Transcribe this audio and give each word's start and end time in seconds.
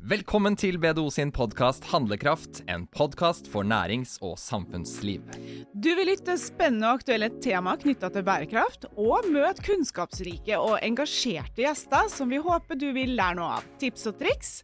Velkommen 0.00 0.54
til 0.56 0.78
BDO 0.80 1.10
sin 1.12 1.28
podkast 1.28 1.84
Handlekraft, 1.90 2.62
en 2.72 2.86
podkast 2.88 3.50
for 3.52 3.66
nærings- 3.68 4.14
og 4.24 4.38
samfunnsliv. 4.40 5.26
Du 5.76 5.90
vil 5.98 6.08
lytte 6.08 6.38
spennende 6.40 6.88
og 6.88 7.02
aktuelle 7.02 7.28
tema 7.44 7.74
knytta 7.76 8.08
til 8.14 8.24
bærekraft, 8.24 8.86
og 8.96 9.28
møte 9.28 9.60
kunnskapsrike 9.66 10.56
og 10.56 10.78
engasjerte 10.80 11.66
gjester 11.66 12.08
som 12.08 12.32
vi 12.32 12.40
håper 12.40 12.80
du 12.80 12.86
vil 12.96 13.12
lære 13.18 13.36
noe 13.36 13.58
av. 13.58 13.66
Tips 13.82 14.08
og 14.08 14.16
triks 14.22 14.54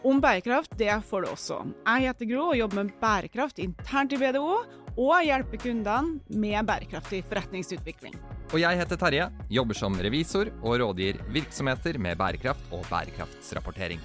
om 0.00 0.22
bærekraft 0.24 0.72
det 0.80 0.96
får 1.10 1.26
du 1.26 1.30
også. 1.34 1.60
Jeg 1.84 2.06
heter 2.08 2.30
Gro 2.32 2.46
og 2.54 2.56
jobber 2.62 2.80
med 2.80 2.96
bærekraft 3.04 3.60
internt 3.60 4.16
i 4.16 4.22
BDO, 4.22 4.62
og 4.96 5.20
hjelper 5.22 5.60
kundene 5.60 6.40
med 6.40 6.66
bærekraftig 6.66 7.20
forretningsutvikling. 7.28 8.16
Og 8.50 8.58
jeg 8.64 8.80
heter 8.80 8.98
Terje, 8.98 9.28
jobber 9.52 9.76
som 9.78 10.00
revisor 10.00 10.50
og 10.64 10.80
rådgir 10.80 11.20
virksomheter 11.36 12.00
med 12.00 12.16
bærekraft 12.18 12.72
og 12.72 12.88
bærekraftsrapportering. 12.88 14.00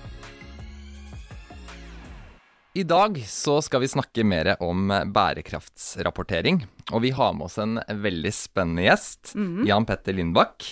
I 2.76 2.84
dag 2.84 3.16
så 3.28 3.62
skal 3.64 3.80
vi 3.86 3.88
snakke 3.88 4.24
mer 4.28 4.50
om 4.60 4.90
bærekraftsrapportering. 4.92 6.58
Og 6.92 7.06
vi 7.06 7.14
har 7.16 7.32
med 7.32 7.48
oss 7.48 7.56
en 7.64 7.78
veldig 7.88 8.34
spennende 8.36 8.84
gjest, 8.84 9.32
mm. 9.32 9.62
Jan 9.70 9.88
Petter 9.88 10.18
Lindbakk. 10.18 10.66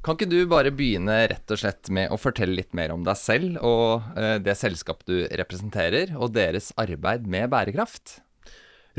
Kan 0.00 0.16
ikke 0.16 0.30
du 0.30 0.38
bare 0.48 0.72
begynne 0.72 1.18
rett 1.28 1.52
og 1.52 1.60
slett 1.60 1.90
med 1.92 2.08
å 2.08 2.16
fortelle 2.16 2.56
litt 2.56 2.72
mer 2.72 2.94
om 2.94 3.04
deg 3.04 3.20
selv 3.20 3.60
og 3.60 4.16
eh, 4.16 4.38
det 4.40 4.56
selskapet 4.56 5.12
du 5.12 5.18
representerer, 5.42 6.14
og 6.16 6.32
deres 6.38 6.70
arbeid 6.80 7.28
med 7.28 7.52
bærekraft? 7.52 8.22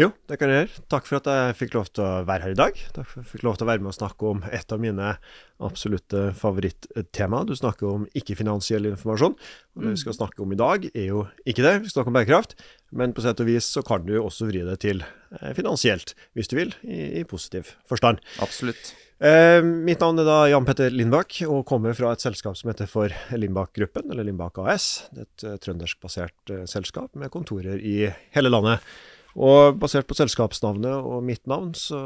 Jo, 0.02 0.08
det 0.26 0.38
kan 0.41 0.50
jeg 0.50 0.64
gjøre. 0.64 0.82
Takk 0.90 1.05
for 1.05 1.20
at 1.20 1.28
jeg 1.30 1.58
fikk 1.60 1.76
lov 1.76 1.90
til 1.94 2.02
å 2.02 2.23
være 2.26 2.48
her 2.48 2.55
i 2.55 2.58
dag. 2.58 2.78
Takk 2.96 3.05
for 3.05 3.20
at 3.20 3.26
jeg 3.28 3.32
fikk 3.36 3.44
lov 3.46 3.58
til 3.60 3.68
å 3.68 3.70
være 3.70 3.84
med 3.84 3.91
og 3.91 3.98
snakke 3.98 4.30
om 4.32 4.40
et 4.50 4.74
av 4.74 4.82
mine 4.82 5.10
absolutte 5.62 6.24
favorittemaer. 6.40 7.46
Du 7.46 7.54
snakker 7.60 7.90
om 7.90 8.08
ikke-finansiell 8.18 8.90
informasjon. 8.90 9.36
Og 9.76 9.86
det 9.86 9.94
vi 9.94 10.02
skal 10.02 10.18
snakke 10.18 10.41
om 10.41 10.55
i 10.55 10.58
dag, 10.58 10.88
er 10.90 11.05
jo 11.12 11.27
ikke 11.46 11.68
det. 11.68 11.76
Vi 11.84 11.91
skal 11.91 12.00
snakke 12.00 12.14
om 12.14 12.18
bærekraft. 12.18 12.58
Men 12.98 13.14
på 13.14 13.26
sett 13.26 13.44
og 13.44 13.52
vis 13.52 13.70
så 13.77 13.86
kan 13.86 14.07
du 14.07 14.16
også 14.18 14.49
vri 14.49 14.66
det 14.66 14.79
til 14.82 15.05
eh, 15.05 15.54
finansielt, 15.57 16.16
hvis 16.34 16.49
du 16.49 16.57
vil, 16.57 16.74
i, 16.82 17.22
i 17.22 17.24
positiv 17.27 17.76
forstand. 17.88 18.24
Absolutt. 18.41 18.96
Eh, 19.22 19.62
mitt 19.62 20.02
navn 20.02 20.18
er 20.18 20.26
da 20.26 20.40
Jan 20.49 20.66
Petter 20.66 20.90
Lindbakk, 20.90 21.44
og 21.46 21.62
kommer 21.70 21.94
fra 21.94 22.16
et 22.16 22.26
selskap 22.26 22.57
som 22.57 22.74
heter 22.74 22.90
for 22.90 23.13
Lindbakk 23.38 23.76
Gruppen, 23.77 24.10
eller 24.10 24.26
Lindbakk 24.26 24.57
AS. 24.66 24.91
Det 25.13 25.27
er 25.27 25.29
et 25.29 25.40
trøndersk 25.46 25.66
trønderskbasert 25.68 26.57
eh, 26.57 26.68
selskap 26.70 27.13
med 27.13 27.29
kontorer 27.34 27.77
i 27.77 27.99
hele 28.34 28.49
landet. 28.49 28.82
Og 29.40 29.77
basert 29.79 30.10
på 30.10 30.15
selskapsnavnet 30.18 30.91
og 31.07 31.21
mitt 31.24 31.46
navn, 31.48 31.71
så 31.77 31.99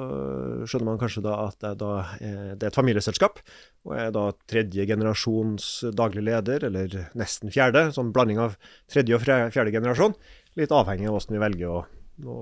skjønner 0.70 0.92
man 0.92 1.00
kanskje 1.02 1.24
da 1.26 1.38
at 1.48 1.66
da, 1.80 1.92
det 2.20 2.60
er 2.60 2.70
et 2.70 2.78
familieselskap. 2.78 3.42
Og 3.88 3.96
jeg 3.98 4.12
er 4.12 4.14
da 4.14 4.26
tredje 4.52 4.86
generasjons 4.90 5.70
daglig 5.98 6.26
leder, 6.28 6.68
eller 6.70 7.00
nesten 7.18 7.54
fjerde. 7.54 7.88
Sånn 7.96 8.14
blanding 8.14 8.44
av 8.44 8.60
tredje 8.92 9.18
og 9.18 9.26
fjerde 9.26 9.74
generasjon. 9.74 10.14
Litt 10.60 10.76
avhengig 10.76 11.10
av 11.10 11.18
hvordan 11.18 11.38
vi 11.38 11.44
velger 11.48 11.74
å, 11.74 11.82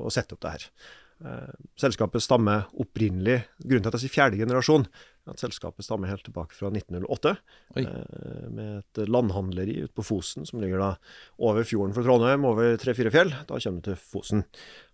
å 0.04 0.14
sette 0.14 0.36
opp 0.36 0.44
det 0.44 0.58
her. 0.58 0.68
Eh, 1.24 1.56
selskapet 1.80 2.24
stammer 2.24 2.66
opprinnelig 2.84 3.46
Grunnen 3.64 3.86
til 3.86 3.90
at 3.90 3.96
jeg 3.96 4.04
sier 4.04 4.12
fjerde 4.12 4.40
generasjon, 4.42 4.84
at 5.32 5.40
selskapet 5.40 5.86
stammer 5.88 6.12
helt 6.12 6.26
tilbake 6.28 6.56
fra 6.58 6.68
1908. 6.74 7.36
Oi. 7.80 7.86
med 8.52 8.82
et 8.82 9.08
landhandleri 9.08 9.78
ute 9.86 9.96
på 9.96 10.04
Fosen, 10.04 10.44
som 10.46 10.60
ligger 10.60 10.82
da 10.84 10.90
over 11.40 11.64
fjorden 11.64 11.96
for 11.96 12.04
Trondheim, 12.04 12.44
over 12.46 12.76
tre-fire 12.82 13.14
fjell. 13.14 13.32
Da 13.48 13.56
kommer 13.56 13.80
du 13.80 13.88
til 13.88 14.02
Fosen. 14.02 14.44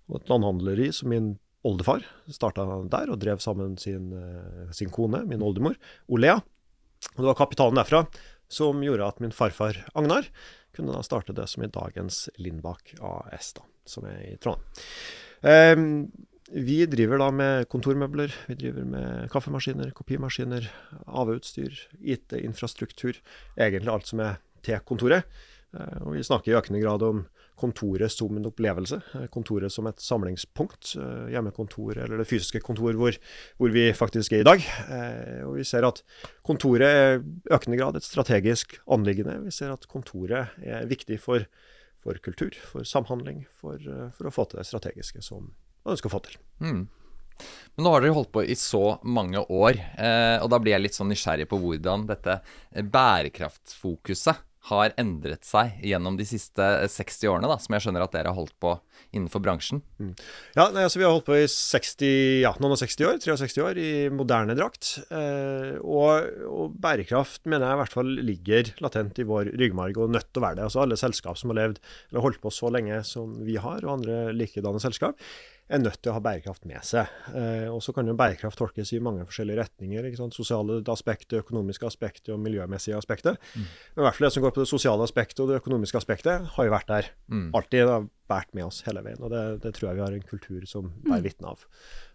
Og 0.09 0.19
et 0.21 0.30
landhandleri 0.30 0.91
som 0.94 1.09
min 1.09 1.31
oldefar 1.66 2.05
starta 2.31 2.67
der, 2.93 3.09
og 3.09 3.19
drev 3.19 3.41
sammen 3.43 3.77
sin, 3.81 4.14
eh, 4.14 4.69
sin 4.71 4.93
kone, 4.93 5.25
min 5.25 5.41
oldemor, 5.41 5.75
Olea. 6.08 6.38
Og 7.16 7.17
det 7.17 7.30
var 7.31 7.41
kapitalen 7.41 7.80
derfra 7.80 8.05
som 8.49 8.81
gjorde 8.83 9.08
at 9.08 9.19
min 9.19 9.31
farfar 9.31 9.77
Agnar 9.95 10.27
kunne 10.75 10.93
da 10.93 11.02
starte 11.05 11.33
det 11.33 11.47
som 11.49 11.64
i 11.64 11.71
dagens 11.71 12.30
Lindbakk 12.38 12.95
AS, 13.02 13.53
da, 13.53 13.66
som 13.86 14.05
er 14.05 14.21
i 14.33 14.38
Trondheim. 14.38 14.66
Um, 15.41 16.09
vi 16.49 16.79
driver 16.89 17.21
da 17.21 17.29
med 17.31 17.67
kontormøbler, 17.69 18.33
vi 18.49 18.57
driver 18.57 18.87
med 18.89 19.30
kaffemaskiner, 19.30 19.91
kopimaskiner, 19.93 20.65
AV-utstyr, 21.05 21.75
IT-infrastruktur. 22.02 23.19
Egentlig 23.53 23.93
alt 23.93 24.09
som 24.09 24.23
er 24.25 24.39
til 24.65 24.81
kontoret. 24.87 25.27
Eh, 25.77 25.99
og 26.02 26.15
vi 26.15 26.25
snakker 26.25 26.52
i 26.52 26.58
økende 26.58 26.81
grad 26.81 27.03
om 27.05 27.21
kontoret 27.59 28.11
som 28.14 28.37
en 28.37 28.49
opplevelse. 28.49 29.02
Eh, 29.15 29.27
kontoret 29.31 29.73
som 29.73 29.87
et 29.89 30.02
samlingspunkt. 30.02 30.95
Eh, 30.97 31.30
hjemmekontor, 31.36 31.97
eller 31.97 32.21
det 32.21 32.30
fysiske 32.30 32.64
kontor 32.65 32.97
hvor, 32.97 33.17
hvor 33.61 33.73
vi 33.73 33.89
faktisk 33.93 34.33
er 34.33 34.43
i 34.43 34.47
dag. 34.47 34.65
Og 35.45 35.59
vi 35.59 35.67
ser 35.67 35.85
at 35.87 36.02
kontoret 36.45 36.87
er 36.87 37.19
i 37.19 37.53
økende 37.53 37.77
grad 37.77 37.99
et 37.99 38.08
strategisk 38.08 38.80
anliggende. 38.89 39.37
Vi 39.45 39.53
ser 39.53 39.75
at 39.75 39.87
kontoret 39.91 40.55
er 40.64 40.89
viktig 40.89 41.19
for, 41.21 41.45
for 42.04 42.20
kultur, 42.23 42.55
for 42.71 42.87
samhandling, 42.87 43.43
for, 43.60 43.82
for 44.15 44.30
å 44.30 44.33
få 44.33 44.48
til 44.49 44.61
det 44.61 44.67
strategiske 44.70 45.23
som 45.26 45.49
man 45.49 45.95
ønsker 45.95 46.11
å 46.11 46.14
få 46.14 46.23
til. 46.27 46.39
Mm. 46.64 46.87
Men 47.76 47.86
nå 47.86 47.93
har 47.93 48.04
dere 48.04 48.15
holdt 48.17 48.32
på 48.36 48.43
i 48.43 48.55
så 48.60 48.83
mange 49.08 49.39
år, 49.39 49.80
eh, 49.80 50.38
og 50.43 50.49
da 50.52 50.59
blir 50.59 50.76
jeg 50.76 50.83
litt 50.83 50.98
sånn 50.98 51.11
nysgjerrig 51.11 51.48
på 51.49 51.59
hvordan 51.61 52.08
dette 52.09 52.39
bærekraftfokuset 52.95 54.45
har 54.67 54.92
endret 54.99 55.47
seg 55.47 55.77
gjennom 55.87 56.17
de 56.20 56.25
siste 56.27 56.65
60 56.92 57.30
årene, 57.31 57.47
da, 57.47 57.55
som 57.61 57.75
jeg 57.75 57.86
skjønner 57.86 58.03
at 58.03 58.14
dere 58.14 58.33
har 58.33 58.37
holdt 58.37 58.55
på 58.59 58.73
innenfor 59.15 59.42
bransjen? 59.43 59.80
Mm. 60.02 60.11
Ja, 60.58 60.67
nei, 60.75 60.83
altså 60.83 60.99
Vi 60.99 61.05
har 61.08 61.14
holdt 61.15 61.30
på 61.30 61.37
i 61.39 61.45
60, 61.47 62.09
ja, 62.43 62.52
noen 62.59 62.75
og 62.75 62.81
60 62.81 63.08
år, 63.08 63.21
63 63.23 63.64
år, 63.64 63.80
i 63.80 63.92
moderne 64.14 64.58
drakt. 64.59 64.92
Eh, 65.08 65.77
og, 65.80 66.27
og, 66.49 66.75
bærekraft 66.80 67.47
mener 67.47 67.70
jeg 67.70 67.80
i 67.80 67.81
hvert 67.83 67.97
fall 67.99 68.11
ligger 68.31 68.73
latent 68.83 69.21
i 69.23 69.27
vår 69.30 69.53
ryggmarg, 69.61 70.02
og 70.03 70.11
nødt 70.14 70.27
til 70.27 70.43
å 70.43 70.47
være 70.49 70.59
det. 70.59 70.67
Altså 70.67 70.83
Alle 70.83 70.99
selskap 70.99 71.39
som 71.39 71.53
har 71.53 71.61
levd 71.61 71.80
eller 72.11 72.27
holdt 72.27 72.43
på 72.43 72.53
så 72.53 72.73
lenge 72.73 72.99
som 73.08 73.39
vi 73.47 73.55
har, 73.61 73.80
og 73.86 73.95
andre 73.99 74.21
likedanne 74.36 74.83
selskap, 74.83 75.15
er 75.69 75.81
nødt 75.81 75.99
til 76.02 76.11
å 76.11 76.15
ha 76.17 76.21
bærekraft 76.23 76.65
med 76.69 76.81
seg. 76.85 77.09
Eh, 77.37 77.67
og 77.69 77.81
så 77.85 77.93
kan 77.93 78.07
jo 78.09 78.15
bærekraft 78.17 78.57
tolkes 78.59 78.91
i 78.95 79.02
mange 79.03 79.25
forskjellige 79.30 79.61
retninger. 79.61 80.07
Sosiale 80.33 80.80
aspekter, 80.89 81.43
økonomiske 81.43 81.85
aspekter 81.85 82.33
og 82.35 82.41
miljømessige 82.41 82.97
aspekter. 82.97 83.37
Mm. 83.53 83.67
Men 83.67 84.03
i 84.03 84.08
hvert 84.08 84.17
fall 84.17 84.27
det 84.27 84.33
som 84.35 84.45
går 84.45 84.55
på 84.55 84.63
det 84.63 84.71
sosiale 84.71 85.05
aspektet 85.05 85.43
og 85.43 85.52
det 85.52 85.59
økonomiske 85.61 86.02
aspektet, 86.02 86.47
har 86.55 86.67
jo 86.67 86.73
vært 86.73 86.89
der. 86.89 87.11
Mm. 87.29 87.49
Alltid. 87.53 87.77
Det 87.79 87.93
har 87.93 88.08
vært 88.29 88.55
med 88.58 88.65
oss 88.65 88.81
hele 88.85 89.03
veien. 89.05 89.21
Og 89.21 89.33
det, 89.33 89.43
det 89.63 89.73
tror 89.77 89.89
jeg 89.89 89.99
vi 89.99 90.05
har 90.05 90.15
en 90.17 90.25
kultur 90.31 90.65
som 90.69 90.89
bærer 91.05 91.21
mm. 91.21 91.27
vitne 91.27 91.53
av. 91.53 91.67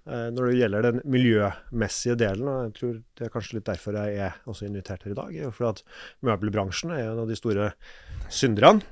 Eh, 0.05 0.27
når 0.35 0.51
det 0.51 0.59
gjelder 0.59 0.89
den 0.89 1.01
miljømessige 1.15 2.19
delen, 2.25 2.51
og 2.51 2.67
jeg 2.67 2.75
tror 2.81 2.99
det 2.99 3.29
er 3.29 3.33
kanskje 3.37 3.61
litt 3.61 3.71
derfor 3.71 4.01
jeg 4.01 4.19
er 4.27 4.43
også 4.51 4.67
invitert 4.67 5.07
her 5.07 5.15
i 5.15 5.21
dag, 5.21 5.39
er 5.39 5.55
fordi 5.55 5.71
at 5.71 6.27
møbelbransjen 6.27 6.93
er 6.97 7.07
en 7.07 7.23
av 7.23 7.31
de 7.31 7.39
store 7.39 7.71
synderne. 8.27 8.83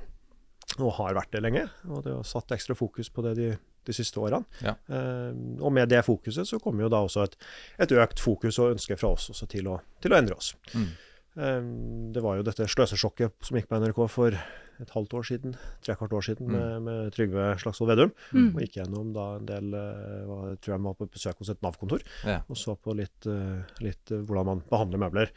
Og 0.79 0.95
har 0.97 1.13
vært 1.13 1.35
det 1.35 1.43
lenge. 1.43 1.67
Og 1.91 2.01
det 2.05 2.15
har 2.15 2.25
satt 2.25 2.55
ekstra 2.55 2.73
fokus 2.73 3.11
på 3.13 3.21
det 3.27 3.35
de 3.37 3.51
de 3.87 3.95
siste 3.95 4.19
årene. 4.21 4.43
Ja. 4.65 4.75
Uh, 4.89 5.31
og 5.61 5.73
med 5.75 5.91
det 5.91 6.03
fokuset 6.07 6.49
så 6.49 6.59
kommer 6.63 6.85
jo 6.85 6.91
da 6.93 7.03
også 7.05 7.27
et, 7.27 7.39
et 7.83 7.95
økt 7.95 8.21
fokus 8.23 8.59
og 8.61 8.75
ønske 8.75 8.97
fra 8.99 9.13
oss 9.15 9.29
også 9.33 9.49
til 9.51 9.71
å, 9.71 9.79
til 10.03 10.13
å 10.13 10.19
endre 10.19 10.37
oss. 10.39 10.53
Mm. 10.73 10.91
Um, 11.33 12.11
det 12.13 12.21
var 12.21 12.37
jo 12.37 12.45
dette 12.45 12.67
sløsesjokket 12.69 13.47
som 13.47 13.57
gikk 13.57 13.71
på 13.71 13.79
NRK 13.81 14.03
for 14.11 14.37
et 14.81 14.91
halvt 14.93 15.15
år 15.17 15.25
siden, 15.27 15.55
trekvart 15.85 16.13
år 16.13 16.25
siden, 16.27 16.49
mm. 16.49 16.53
med, 16.53 16.85
med, 16.85 17.11
Trygve 17.15 17.47
Slagsvold 17.61 17.91
Vedum. 17.93 18.13
Mm. 18.33 18.47
Og 18.51 18.61
gikk 18.63 18.79
gjennom 18.79 19.11
da 19.15 19.27
en 19.39 19.49
del 19.49 19.73
uh, 19.73 20.49
Jeg 20.51 20.61
tror 20.61 20.75
jeg 20.75 20.85
var 20.85 20.97
på 20.99 21.09
besøk 21.13 21.41
hos 21.41 21.51
et 21.53 21.61
Nav-kontor 21.65 22.05
ja. 22.27 22.39
og 22.47 22.59
så 22.59 22.75
på 22.77 22.95
litt, 22.97 23.29
uh, 23.29 23.61
litt 23.85 24.13
uh, 24.13 24.21
hvordan 24.21 24.49
man 24.51 24.65
behandler 24.69 25.01
møbler. 25.05 25.33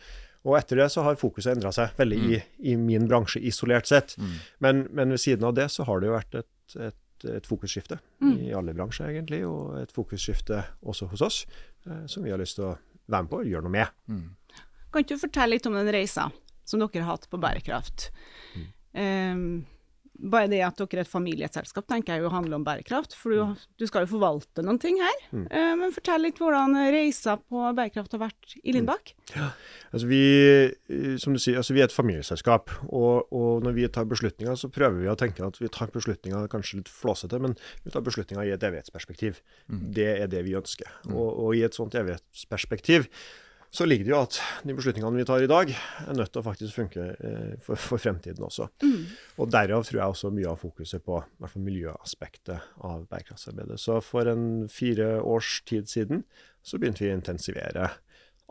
Og 0.47 0.55
etter 0.59 0.79
det 0.79 0.91
så 0.95 1.03
har 1.03 1.19
fokuset 1.19 1.57
endra 1.57 1.73
seg 1.75 1.97
veldig 1.99 2.21
mm. 2.23 2.29
i, 2.31 2.41
i, 2.73 2.77
min 2.79 3.09
bransje 3.11 3.43
isolert 3.43 3.89
sett. 3.91 4.15
Mm. 4.21 4.37
Men, 4.63 4.85
men, 4.93 5.17
ved 5.17 5.23
siden 5.23 5.49
av 5.49 5.57
det 5.59 5.69
så 5.75 5.87
har 5.89 6.01
det 6.01 6.11
jo 6.11 6.15
vært 6.15 6.39
et, 6.43 6.77
et 6.77 7.01
et 7.25 7.47
fokusskifte 7.49 7.99
mm. 8.21 8.35
i 8.49 8.53
alle 8.57 8.75
bransjer, 8.77 9.13
egentlig. 9.15 9.43
Og 9.49 9.79
et 9.81 9.95
fokusskifte 9.95 10.63
også 10.83 11.09
hos 11.13 11.25
oss, 11.25 11.39
eh, 11.87 12.05
som 12.11 12.27
vi 12.27 12.35
har 12.35 12.41
lyst 12.43 12.59
til 12.61 12.69
å 12.69 12.75
være 13.07 13.23
med 13.27 13.31
på 13.33 13.41
og 13.41 13.53
gjøre 13.53 13.67
noe 13.67 13.77
med. 13.77 13.95
Mm. 14.11 14.27
Kan 14.91 15.05
ikke 15.05 15.17
du 15.17 15.25
fortelle 15.25 15.57
litt 15.57 15.69
om 15.69 15.77
den 15.77 15.93
reisa 15.95 16.31
som 16.67 16.83
dere 16.83 17.05
har 17.05 17.15
hatt 17.15 17.31
på 17.31 17.41
bærekraft? 17.41 18.11
Mm. 18.57 18.67
Um, 18.97 19.49
bare 20.19 20.49
det 20.51 20.63
at 20.65 20.79
dere 20.81 21.03
er 21.03 21.05
et 21.05 21.11
familieselskap, 21.11 21.87
tenker 21.91 22.17
jeg 22.17 22.25
jo 22.25 22.33
handler 22.33 22.59
om 22.59 22.65
bærekraft. 22.67 23.15
For 23.19 23.33
du, 23.33 23.67
du 23.79 23.87
skal 23.89 24.05
jo 24.05 24.13
forvalte 24.15 24.65
noen 24.65 24.81
ting 24.83 24.99
her. 25.03 25.23
Mm. 25.31 25.47
Uh, 25.51 25.73
men 25.83 25.95
fortell 25.95 26.25
litt 26.27 26.41
hvordan 26.41 26.77
reisa 26.95 27.37
på 27.41 27.63
bærekraft 27.77 28.17
har 28.17 28.23
vært 28.27 28.57
i 28.63 28.75
Lindbakk. 28.77 29.13
Mm. 29.15 29.37
Ja, 29.37 29.49
altså 29.93 30.11
vi, 30.11 30.23
eh, 30.71 31.17
som 31.23 31.37
du 31.37 31.41
sier, 31.43 31.61
altså 31.61 31.77
vi 31.77 31.83
er 31.85 31.91
et 31.91 31.97
familieselskap. 31.97 32.73
Og, 32.89 33.31
og, 33.31 33.65
når 33.67 33.79
vi 33.79 33.89
tar 33.93 34.09
beslutninger, 34.11 34.59
så 34.59 34.71
prøver 34.73 35.03
vi 35.03 35.11
å 35.13 35.19
tenke 35.19 35.45
at 35.47 35.61
vi 35.61 35.73
tar 35.73 35.93
beslutninger 35.95 36.51
kanskje 36.53 36.83
litt 36.83 36.93
flåsete, 36.93 37.41
men 37.43 37.57
vi 37.85 37.95
tar 37.95 38.05
beslutninger 38.07 38.47
i 38.47 38.55
et 38.57 38.69
evighetsperspektiv. 38.69 39.43
Mm. 39.73 39.83
Det 39.97 40.13
er 40.15 40.31
det 40.33 40.45
vi 40.47 40.57
ønsker. 40.59 40.91
Mm. 41.07 41.17
Og, 41.17 41.29
og 41.47 41.59
i 41.59 41.65
et 41.67 41.77
sånt 41.77 41.97
evighetsperspektiv 41.99 43.11
så 43.77 43.85
ligger 43.85 44.07
det 44.07 44.13
jo 44.15 44.21
at 44.25 44.39
de 44.65 44.75
beslutningene 44.77 45.21
vi 45.21 45.27
tar 45.29 45.45
i 45.45 45.51
dag, 45.51 45.71
er 46.09 46.17
nødt 46.17 46.33
til 46.33 46.41
å 46.41 46.47
faktisk 46.47 46.79
funke 46.79 47.03
eh, 47.13 47.53
for, 47.61 47.77
for, 47.77 48.01
fremtiden 48.01 48.47
også. 48.47 48.71
Mm. 48.81 49.03
Og 49.43 49.51
Derav 49.53 49.85
tror 49.85 50.01
jeg 50.01 50.15
også 50.15 50.33
mye 50.33 50.49
av 50.49 50.63
fokuset 50.63 51.05
på 51.05 51.19
fall 51.21 51.67
miljøaspektet 51.67 52.71
av 52.87 53.05
bærekraftsarbeidet. 53.11 53.77
Så 53.83 53.99
for 54.05 54.33
en 54.33 54.67
fire 54.73 55.19
års 55.21 55.59
tid 55.69 55.91
siden 55.93 56.25
så 56.65 56.81
begynte 56.81 57.05
vi 57.05 57.13
å 57.13 57.19
intensivere 57.19 57.91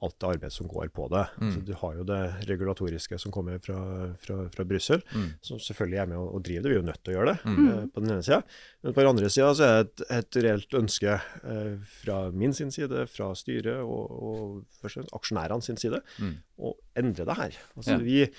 alt 0.03 0.15
det 0.19 0.27
arbeidet 0.27 0.51
som 0.51 0.67
går 0.67 0.89
på 0.91 1.05
det. 1.09 1.21
Mm. 1.39 1.51
Så 1.53 1.61
du 1.65 1.73
har 1.79 1.93
jo 1.95 2.03
det 2.03 2.17
regulatoriske 2.49 3.19
som 3.21 3.31
kommer 3.31 3.59
fra, 3.63 3.77
fra, 4.19 4.49
fra 4.51 4.65
Brussel, 4.67 5.01
Mm. 5.15 5.29
som 5.41 5.57
selvfølgelig 5.57 6.01
er 6.01 6.09
med 6.11 6.17
å, 6.17 6.25
å 6.35 6.41
drive 6.43 6.63
det. 6.63 6.69
Vi 6.69 6.75
er 6.75 6.81
jo 6.81 6.87
nødt 6.89 7.03
til 7.03 7.13
å 7.13 7.17
gjøre 7.17 7.29
det, 7.31 7.37
Mm. 7.45 7.69
eh, 7.69 7.85
på 7.95 8.01
den 8.03 8.11
ene 8.11 8.23
sida. 8.27 8.41
Men 8.83 8.93
på 8.93 9.01
den 9.01 9.07
andre 9.13 9.29
sida 9.29 9.53
så 9.55 9.63
er 9.63 9.83
det 9.83 9.87
et, 9.87 10.05
et 10.17 10.41
reelt 10.43 10.69
ønske 10.81 11.13
eh, 11.15 11.77
fra 12.03 12.17
min 12.31 12.53
sin 12.53 12.71
side, 12.71 13.07
fra 13.07 13.31
styret 13.35 13.79
og, 13.79 14.11
og 14.11 14.65
først 14.81 14.97
og 14.97 15.05
fremst 15.05 15.15
aksjonærene 15.21 15.63
sin 15.63 15.77
side, 15.77 16.01
Mm. 16.19 16.35
å 16.59 16.73
endre 16.95 17.25
det 17.25 17.35
her. 17.37 17.51
Altså, 17.77 17.91
Ja. 17.91 17.97
vi, 18.03 18.29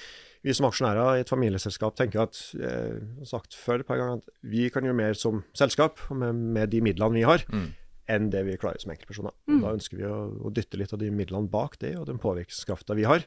vi 0.44 0.52
som 0.55 0.67
aksjonærer 0.69 1.17
i 1.17 1.20
et 1.25 1.29
familieselskap 1.32 1.97
tenker 1.97 2.20
at 2.23 2.37
eh, 2.61 3.00
jeg 3.00 3.19
har 3.25 3.32
sagt 3.32 3.55
før 3.56 3.81
et 3.81 3.87
par 3.88 3.97
ganger, 3.97 4.20
at 4.20 4.29
vi 4.44 4.69
kan 4.70 4.85
gjøre 4.85 4.94
mer 4.94 5.14
som 5.14 5.43
selskap 5.56 5.99
med, 6.11 6.35
med 6.35 6.70
de 6.70 6.81
midlene 6.85 7.14
vi 7.14 7.23
har, 7.26 7.43
Mm. 7.49 7.73
Enn 8.08 8.31
det 8.31 8.44
vi 8.47 8.56
klarer 8.61 8.79
som 8.82 8.93
enkeltpersoner. 8.94 9.35
Mm. 9.50 9.61
Da 9.64 9.73
ønsker 9.75 9.97
vi 10.00 10.06
å, 10.06 10.17
å 10.47 10.53
dytte 10.55 10.79
litt 10.79 10.93
av 10.94 11.00
de 11.03 11.11
midlene 11.11 11.49
bak 11.50 11.79
det, 11.82 11.97
og 11.99 12.06
den 12.06 12.19
påvirkningskrafta 12.23 12.94
vi 12.99 13.05
har 13.08 13.25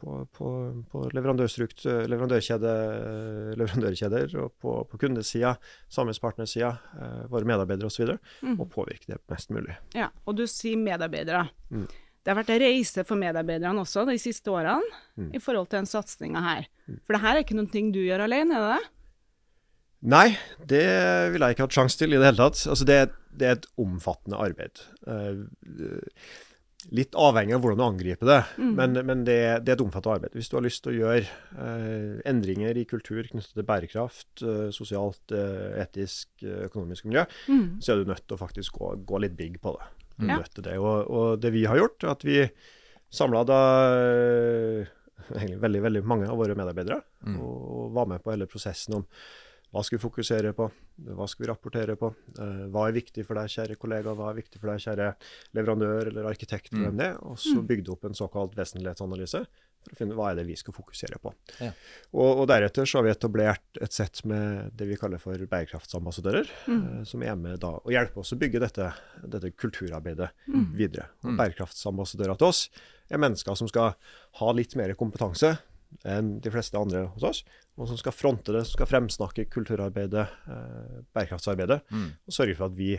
på, 0.00 0.26
på, 0.36 0.48
på 0.90 1.02
leverandørstrukt, 1.14 1.84
leverandørkjede, 2.10 2.72
leverandørkjeder 3.60 4.34
og 4.42 4.54
på, 4.60 4.72
på 4.90 4.98
kundesida, 5.00 5.54
samarbeidspartnersida, 5.92 6.70
eh, 7.00 7.20
våre 7.32 7.48
medarbeidere 7.48 7.90
osv., 7.90 8.14
Mm. 8.44 8.58
og 8.60 8.68
påvirke 8.72 9.06
det 9.14 9.20
mest 9.30 9.50
mulig. 9.54 9.76
Ja, 9.96 10.10
og 10.26 10.36
du 10.36 10.44
sier 10.50 10.76
medarbeidere. 10.80 11.46
Mm. 11.70 11.86
Det 12.24 12.32
har 12.32 12.38
vært 12.42 12.50
en 12.54 12.60
reise 12.64 13.04
for 13.04 13.20
medarbeiderne 13.20 13.80
også 13.84 14.06
de 14.08 14.16
siste 14.20 14.48
årene 14.52 14.82
Mm. 15.16 15.30
i 15.36 15.38
forhold 15.40 15.68
til 15.70 15.78
den 15.82 15.86
satsinga 15.88 16.40
her. 16.42 16.66
For 17.06 17.14
det 17.14 17.20
her 17.22 17.36
er 17.36 17.44
ikke 17.44 17.56
noen 17.56 17.70
ting 17.72 17.92
du 17.92 18.00
gjør 18.00 18.24
alene, 18.26 18.56
er 18.56 18.60
det 18.60 18.74
det? 18.80 18.90
Nei, 20.04 20.34
det 20.68 20.82
ville 21.32 21.46
jeg 21.48 21.56
ikke 21.56 21.64
hatt 21.64 21.76
sjanse 21.78 21.96
til 22.00 22.12
i 22.12 22.18
det 22.20 22.26
hele 22.28 22.36
tatt. 22.42 22.60
Altså 22.68 22.84
det, 22.88 22.98
det 23.32 23.46
er 23.48 23.54
et 23.56 23.68
omfattende 23.80 24.36
arbeid. 24.44 24.82
Eh, 25.08 25.38
litt 26.92 27.16
avhengig 27.16 27.54
av 27.56 27.62
hvordan 27.64 27.78
du 27.80 27.84
angriper 27.86 28.28
det, 28.28 28.38
men, 28.60 28.98
men 29.08 29.22
det, 29.24 29.38
det 29.64 29.72
er 29.72 29.78
et 29.78 29.84
omfattende 29.86 30.18
arbeid. 30.18 30.34
Hvis 30.36 30.50
du 30.52 30.58
har 30.58 30.64
lyst 30.66 30.82
til 30.84 30.92
å 30.92 30.98
gjøre 30.98 31.22
eh, 31.24 32.18
endringer 32.28 32.76
i 32.76 32.84
kultur 32.90 33.22
knyttet 33.30 33.54
til 33.56 33.64
bærekraft, 33.70 34.42
eh, 34.44 34.66
sosialt, 34.76 35.32
etisk, 35.80 36.28
økonomisk 36.68 37.08
miljø, 37.08 37.24
Mm. 37.48 37.78
så 37.80 37.92
er 37.94 38.02
du 38.04 38.10
nødt 38.12 38.26
til 38.28 38.36
å 38.36 38.40
faktisk 38.44 38.76
gå, 38.80 38.92
gå 39.08 39.18
litt 39.24 39.36
big 39.40 39.56
på 39.64 39.72
det. 39.78 39.88
Til 40.54 40.64
det. 40.68 40.76
Og, 40.78 41.08
og 41.10 41.40
det 41.42 41.50
vi 41.56 41.64
har 41.66 41.80
gjort, 41.80 42.04
er 42.04 42.12
at 42.12 42.22
vi 42.28 42.36
samla 43.14 43.40
da 43.48 43.58
egentlig 45.34 45.60
veldig, 45.64 45.82
veldig 45.88 46.02
mange 46.06 46.28
av 46.28 46.36
våre 46.40 46.56
medarbeidere, 46.58 47.00
Mm. 47.24 47.38
og 47.40 47.92
var 47.96 48.04
med 48.10 48.20
på 48.20 48.34
hele 48.34 48.44
prosessen 48.44 48.98
om 48.98 49.04
hva 49.74 49.82
skal 49.82 49.98
vi 49.98 50.02
fokusere 50.04 50.52
på, 50.54 50.68
hva 51.18 51.26
skal 51.28 51.44
vi 51.44 51.50
rapportere 51.50 51.96
på, 51.98 52.12
eh, 52.38 52.64
hva 52.70 52.86
er 52.88 52.94
viktig 52.94 53.26
for 53.26 53.34
deg, 53.34 53.50
kjære 53.50 53.76
kollega, 53.82 54.14
hva 54.14 54.30
er 54.30 54.38
viktig 54.38 54.60
for 54.62 54.70
deg, 54.70 54.78
kjære 54.86 55.08
leverandør 55.58 56.06
eller 56.12 56.30
arkitekt, 56.30 56.70
Mm. 56.72 56.84
hvem 56.84 56.96
det 57.02 57.12
og 57.22 57.36
så 57.42 57.60
bygde 57.66 57.90
opp 57.90 58.04
en 58.04 58.14
såkalt 58.14 58.54
vesentlighetsanalyse 58.54 59.44
for 59.84 59.92
å 59.92 59.98
finne 59.98 60.14
hva 60.16 60.30
er 60.30 60.36
det 60.36 60.46
vi 60.46 60.54
skal 60.56 60.72
fokusere 60.72 61.18
på. 61.20 61.34
Ja. 61.60 61.72
Og, 62.14 62.38
og 62.40 62.46
deretter 62.48 62.86
så 62.88 62.98
har 62.98 63.04
vi 63.04 63.10
etablert 63.12 63.82
et 63.82 63.92
sett 63.92 64.24
med 64.24 64.70
det 64.74 64.86
vi 64.88 64.96
kaller 64.96 65.18
for 65.20 65.36
bærekraftsambassadører, 65.36 66.48
Mm. 66.66 67.00
eh, 67.00 67.04
som 67.04 67.22
er 67.22 67.34
med 67.36 67.60
da 67.60 67.74
og 67.84 67.90
hjelper 67.92 68.18
oss 68.22 68.32
å 68.32 68.38
bygge 68.38 68.60
dette, 68.60 68.92
dette 69.26 69.50
kulturarbeidet 69.56 70.30
Mm. 70.48 70.72
videre. 70.76 71.08
Og 71.24 71.32
Mm. 71.32 71.36
Bærekraftsambassadører 71.38 72.38
til 72.38 72.46
oss 72.48 72.68
er 73.10 73.18
mennesker 73.18 73.56
som 73.56 73.68
skal 73.68 73.94
ha 74.40 74.52
litt 74.52 74.74
mer 74.76 74.94
kompetanse 74.94 75.58
enn 76.04 76.40
de 76.40 76.50
fleste 76.50 76.74
andre 76.80 77.06
hos 77.06 77.22
oss, 77.22 77.44
og 77.78 77.88
som 77.90 77.96
skal 77.98 78.12
fronte 78.14 78.52
det, 78.54 78.64
som 78.66 78.76
skal 78.78 78.86
fremsnakke 78.90 79.48
kulturarbeidet, 79.50 80.28
eh, 80.46 81.02
bærekraftsarbeidet, 81.14 81.80
Mm. 81.90 82.10
og 82.26 82.32
sørge 82.32 82.56
for 82.56 82.66
at 82.66 82.76
vi 82.76 82.94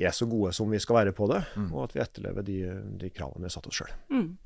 er 0.00 0.10
så 0.10 0.26
gode 0.26 0.52
som 0.54 0.70
vi 0.70 0.78
skal 0.82 0.96
være 0.96 1.12
på 1.14 1.28
det, 1.30 1.44
Mm. 1.56 1.72
og 1.72 1.84
at 1.84 1.92
vi 1.94 2.00
etterlever 2.02 2.42
de, 2.44 2.58
de 2.98 3.10
kravene 3.10 3.38
vi 3.44 3.50
har 3.50 3.54
satt 3.54 3.66
oss 3.66 3.78
sjøl. 3.80 3.92
Mm. 4.10 4.36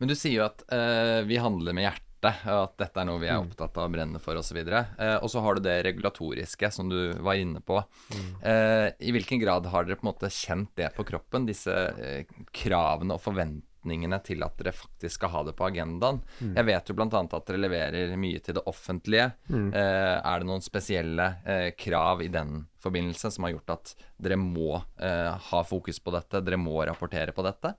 Men 0.00 0.08
du 0.08 0.14
sier 0.14 0.38
jo 0.40 0.44
at 0.46 0.62
eh, 0.72 1.22
vi 1.28 1.36
handler 1.36 1.72
med 1.76 1.84
hjertet, 1.90 2.02
og 2.48 2.62
at 2.70 2.76
dette 2.80 2.96
er 3.02 3.04
noe 3.04 3.20
vi 3.20 3.26
er 3.28 3.36
Mm. 3.36 3.50
opptatt 3.50 3.76
av 3.76 3.84
å 3.90 3.92
brenne 3.92 4.18
for 4.18 4.34
osv. 4.40 4.56
Uh, 4.66 5.18
og 5.22 5.28
så 5.28 5.42
har 5.44 5.54
du 5.56 5.60
det 5.60 5.84
regulatoriske, 5.84 6.72
som 6.72 6.88
du 6.88 7.12
var 7.20 7.34
inne 7.36 7.60
på. 7.60 7.84
Mm. 8.16 8.30
Eh, 8.42 8.92
I 9.00 9.12
hvilken 9.12 9.40
grad 9.42 9.66
har 9.66 9.84
dere 9.84 9.96
på 10.00 10.06
en 10.08 10.12
måte 10.14 10.30
kjent 10.32 10.70
det 10.74 10.94
på 10.96 11.04
kroppen, 11.04 11.44
disse 11.46 11.68
eh, 11.68 12.24
kravene 12.50 13.12
og 13.12 13.20
forventningene 13.20 13.62
til 14.24 14.42
at 14.42 14.56
dere 14.58 14.72
faktisk 14.72 15.14
skal 15.20 15.30
ha 15.30 15.42
det 15.44 15.54
på 15.56 15.66
agendaen? 15.68 16.20
Mm. 16.40 16.54
Jeg 16.56 16.64
vet 16.66 16.88
jo 16.88 16.94
bl.a. 16.94 17.06
at 17.22 17.46
dere 17.46 17.60
leverer 17.60 18.16
mye 18.16 18.40
til 18.40 18.54
det 18.54 18.64
offentlige. 18.66 19.30
Mm. 19.48 19.68
Eh, 19.74 20.16
er 20.24 20.38
det 20.40 20.46
noen 20.48 20.64
spesielle 20.64 21.26
eh, 21.44 21.70
krav 21.76 22.22
i 22.22 22.28
den 22.28 22.66
forbindelse 22.82 23.30
som 23.30 23.44
har 23.44 23.54
gjort 23.54 23.70
at 23.76 23.94
dere 24.20 24.36
må 24.40 24.82
eh, 25.00 25.32
ha 25.50 25.62
fokus 25.64 26.00
på 26.00 26.10
dette, 26.14 26.40
dere 26.44 26.56
må 26.60 26.80
rapportere 26.84 27.32
på 27.32 27.42
dette? 27.46 27.74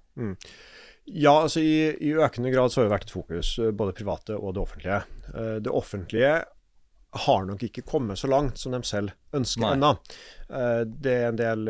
Ja, 1.05 1.35
altså 1.43 1.59
i, 1.61 1.91
i 2.01 2.13
økende 2.17 2.49
grad 2.49 2.71
så 2.73 2.81
har 2.81 2.87
det 2.87 2.95
vært 2.95 3.07
et 3.09 3.13
fokus, 3.13 3.57
eh, 3.61 3.71
både 3.71 3.93
private 3.93 4.37
og 4.39 4.55
det 4.57 4.61
offentlige. 4.63 5.01
Eh, 5.33 5.55
Det 5.61 5.71
offentlige 5.71 6.35
har 7.25 7.45
nok 7.47 7.61
ikke 7.63 7.85
kommet 7.87 8.17
så 8.19 8.27
langt 8.27 8.57
som 8.59 8.73
de 8.73 8.81
selv 8.83 9.13
ønsker 9.33 9.75
ennå. 9.75 9.93
Eh, 10.49 10.81
Det 10.85 11.13
er 11.13 11.27
en 11.29 11.37
del 11.39 11.69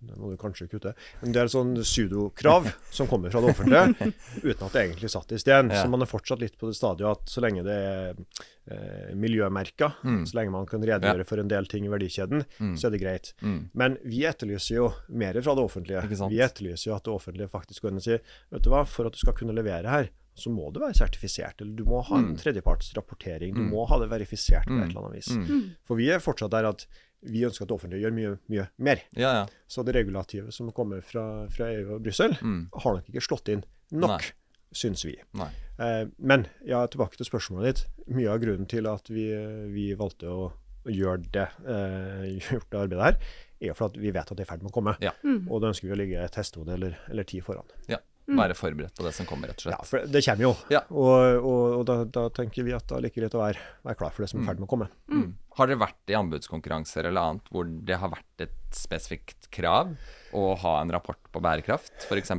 Det 0.00 0.16
må 0.16 0.30
du 0.30 0.36
kanskje 0.40 0.66
kutte. 0.72 0.94
Men 1.20 1.32
det 1.34 1.40
En 1.42 1.46
et 1.50 1.52
sånn 1.52 1.74
pseudokrav 1.84 2.70
som 2.90 3.06
kommer 3.10 3.30
fra 3.32 3.42
det 3.44 3.50
offentlige, 3.52 4.12
uten 4.48 4.64
at 4.66 4.72
det 4.72 4.84
egentlig 4.86 5.10
satt 5.12 5.32
i 5.36 5.38
sten. 5.42 5.68
Ja. 5.70 5.82
Så 5.82 5.90
man 5.92 6.00
er 6.00 6.08
fortsatt 6.08 6.40
litt 6.40 6.56
på 6.60 6.70
det 6.70 6.76
stadiet 6.78 7.04
at 7.10 7.28
så 7.28 7.42
lenge 7.44 7.64
det 7.66 7.76
er 7.76 8.14
eh, 8.70 9.12
miljømerka, 9.18 9.92
Mm. 10.04 10.22
så 10.26 10.36
lenge 10.38 10.52
man 10.54 10.66
kan 10.66 10.80
redegjøre 10.80 11.26
for 11.26 11.40
en 11.42 11.48
del 11.50 11.66
ting 11.66 11.84
i 11.84 11.92
verdikjeden, 11.92 12.44
Mm. 12.60 12.76
så 12.80 12.86
er 12.86 12.90
det 12.96 13.00
greit. 13.02 13.32
Mm. 13.42 13.70
Men 13.74 13.98
vi 14.04 14.22
etterlyser 14.24 14.74
jo 14.76 14.92
mer 15.08 15.34
fra 15.42 15.54
det 15.54 15.64
offentlige. 15.64 16.28
Vi 16.30 16.40
etterlyser 16.40 16.90
jo 16.90 16.94
at 16.96 17.04
det 17.04 17.12
offentlige 17.12 17.50
faktisk 17.50 17.82
går 17.82 17.90
inn 17.90 18.00
og 18.00 18.06
sier 18.06 18.20
vet 18.50 18.62
du 18.62 18.70
hva, 18.70 18.86
for 18.86 19.06
at 19.06 19.12
du 19.12 19.18
skal 19.18 19.34
kunne 19.34 19.52
levere 19.56 19.88
her, 19.90 20.08
så 20.36 20.50
må 20.50 20.72
du 20.72 20.80
være 20.80 20.94
sertifisert, 20.94 21.60
eller 21.60 21.72
du 21.76 21.84
må 21.84 22.02
ha 22.04 22.16
en 22.18 22.30
Mm. 22.34 22.36
tredjepartsrapportering. 22.36 23.54
Du 23.54 23.60
Mm. 23.60 23.70
må 23.70 23.86
ha 23.88 23.98
det 23.98 24.08
verifisert 24.10 24.64
på 24.66 24.72
Mm. 24.72 24.82
et 24.82 24.90
eller 24.90 25.00
annet 25.06 25.16
vis. 25.16 25.28
Mm. 25.36 25.70
For 25.84 25.96
vi 25.96 26.08
er 26.10 26.18
fortsatt 26.18 26.50
der 26.50 26.64
at 26.68 26.86
vi 27.22 27.42
ønsker 27.44 27.62
at 27.62 27.68
det 27.68 27.74
offentlige 27.76 28.00
gjør 28.06 28.14
mye, 28.14 28.38
mye 28.48 28.68
mer. 28.78 28.96
Ja, 29.14 29.32
ja. 29.32 29.46
Så 29.68 29.84
det 29.84 29.94
regulativet 29.94 30.52
som 30.54 30.70
kommer 30.72 31.02
fra, 31.02 31.46
fra 31.48 31.66
EU 31.66 31.94
og 31.96 32.02
Brussel, 32.02 32.32
Mm. 32.40 32.68
har 32.72 32.94
nok 32.94 33.04
ikke 33.08 33.20
slått 33.28 33.48
inn 33.52 33.64
nok, 33.92 34.08
Nei. 34.10 34.32
syns 34.72 35.04
vi. 35.04 35.16
Eh, 35.78 36.06
men 36.18 36.46
ja, 36.64 36.86
tilbake 36.86 37.16
til 37.16 37.26
spørsmålet 37.26 37.64
ditt. 37.74 37.86
Mye 38.08 38.28
av 38.30 38.40
grunnen 38.40 38.66
til 38.68 38.86
at 38.86 39.06
vi, 39.08 39.28
vi 39.72 39.94
valgte 39.94 40.26
å, 40.28 40.52
å 40.86 40.90
gjøre 40.90 41.30
det, 41.30 41.48
eh, 41.66 42.38
gjort 42.50 42.70
det 42.70 42.80
arbeidet 42.80 43.02
her, 43.02 43.16
er 43.60 43.66
jo 43.66 43.74
for 43.74 43.84
at 43.90 43.96
vi 43.98 44.10
vet 44.10 44.30
at 44.30 44.36
det 44.36 44.40
er 44.40 44.54
i 44.54 44.56
ferd 44.56 44.62
med 44.62 44.72
å 44.72 44.74
komme. 44.74 44.96
Ja. 45.02 45.10
Mm. 45.22 45.50
Og 45.50 45.60
da 45.60 45.68
ønsker 45.68 45.82
vi 45.88 45.92
å 45.92 45.98
ligge 45.98 46.24
et 46.24 46.34
hestehode 46.34 46.72
eller, 46.72 46.96
eller 47.10 47.24
ti 47.24 47.40
foran. 47.40 47.66
Være 48.30 48.54
forberedt 48.54 48.94
på 48.94 49.04
det 49.06 49.12
som 49.16 49.26
kommer, 49.26 49.50
rett 49.50 49.62
og 49.62 49.66
slett. 49.66 49.74
Ja, 49.78 49.86
for 49.88 50.06
det 50.06 50.22
kommer 50.26 50.44
jo. 50.44 50.52
Ja. 50.70 50.82
Og, 50.92 51.38
og, 51.40 51.62
og 51.80 51.84
da, 51.88 51.96
da 52.06 52.26
tenker 52.34 52.66
vi 52.66 52.74
at 52.76 52.86
det 52.86 52.98
er 52.98 53.04
like 53.06 53.18
greit 53.18 53.34
å 53.34 53.42
være, 53.42 53.64
være 53.86 53.98
klar 53.98 54.14
for 54.14 54.24
det 54.24 54.30
som 54.30 54.40
er 54.40 54.44
i 54.44 54.50
ferd 54.50 54.62
med 54.62 54.68
å 54.68 54.70
komme. 54.70 54.88
Mm. 55.10 55.28
Har 55.58 55.70
dere 55.70 55.82
vært 55.82 56.12
i 56.12 56.18
anbudskonkurranser 56.18 57.10
eller 57.10 57.32
annet 57.32 57.50
hvor 57.50 57.66
det 57.66 57.98
har 57.98 58.12
vært 58.12 58.44
et 58.46 58.58
spesifikt 58.76 59.50
krav 59.54 59.96
å 60.36 60.44
ha 60.62 60.74
en 60.78 60.92
rapport 60.94 61.32
på 61.34 61.42
bærekraft, 61.42 62.06
f.eks.? 62.06 62.36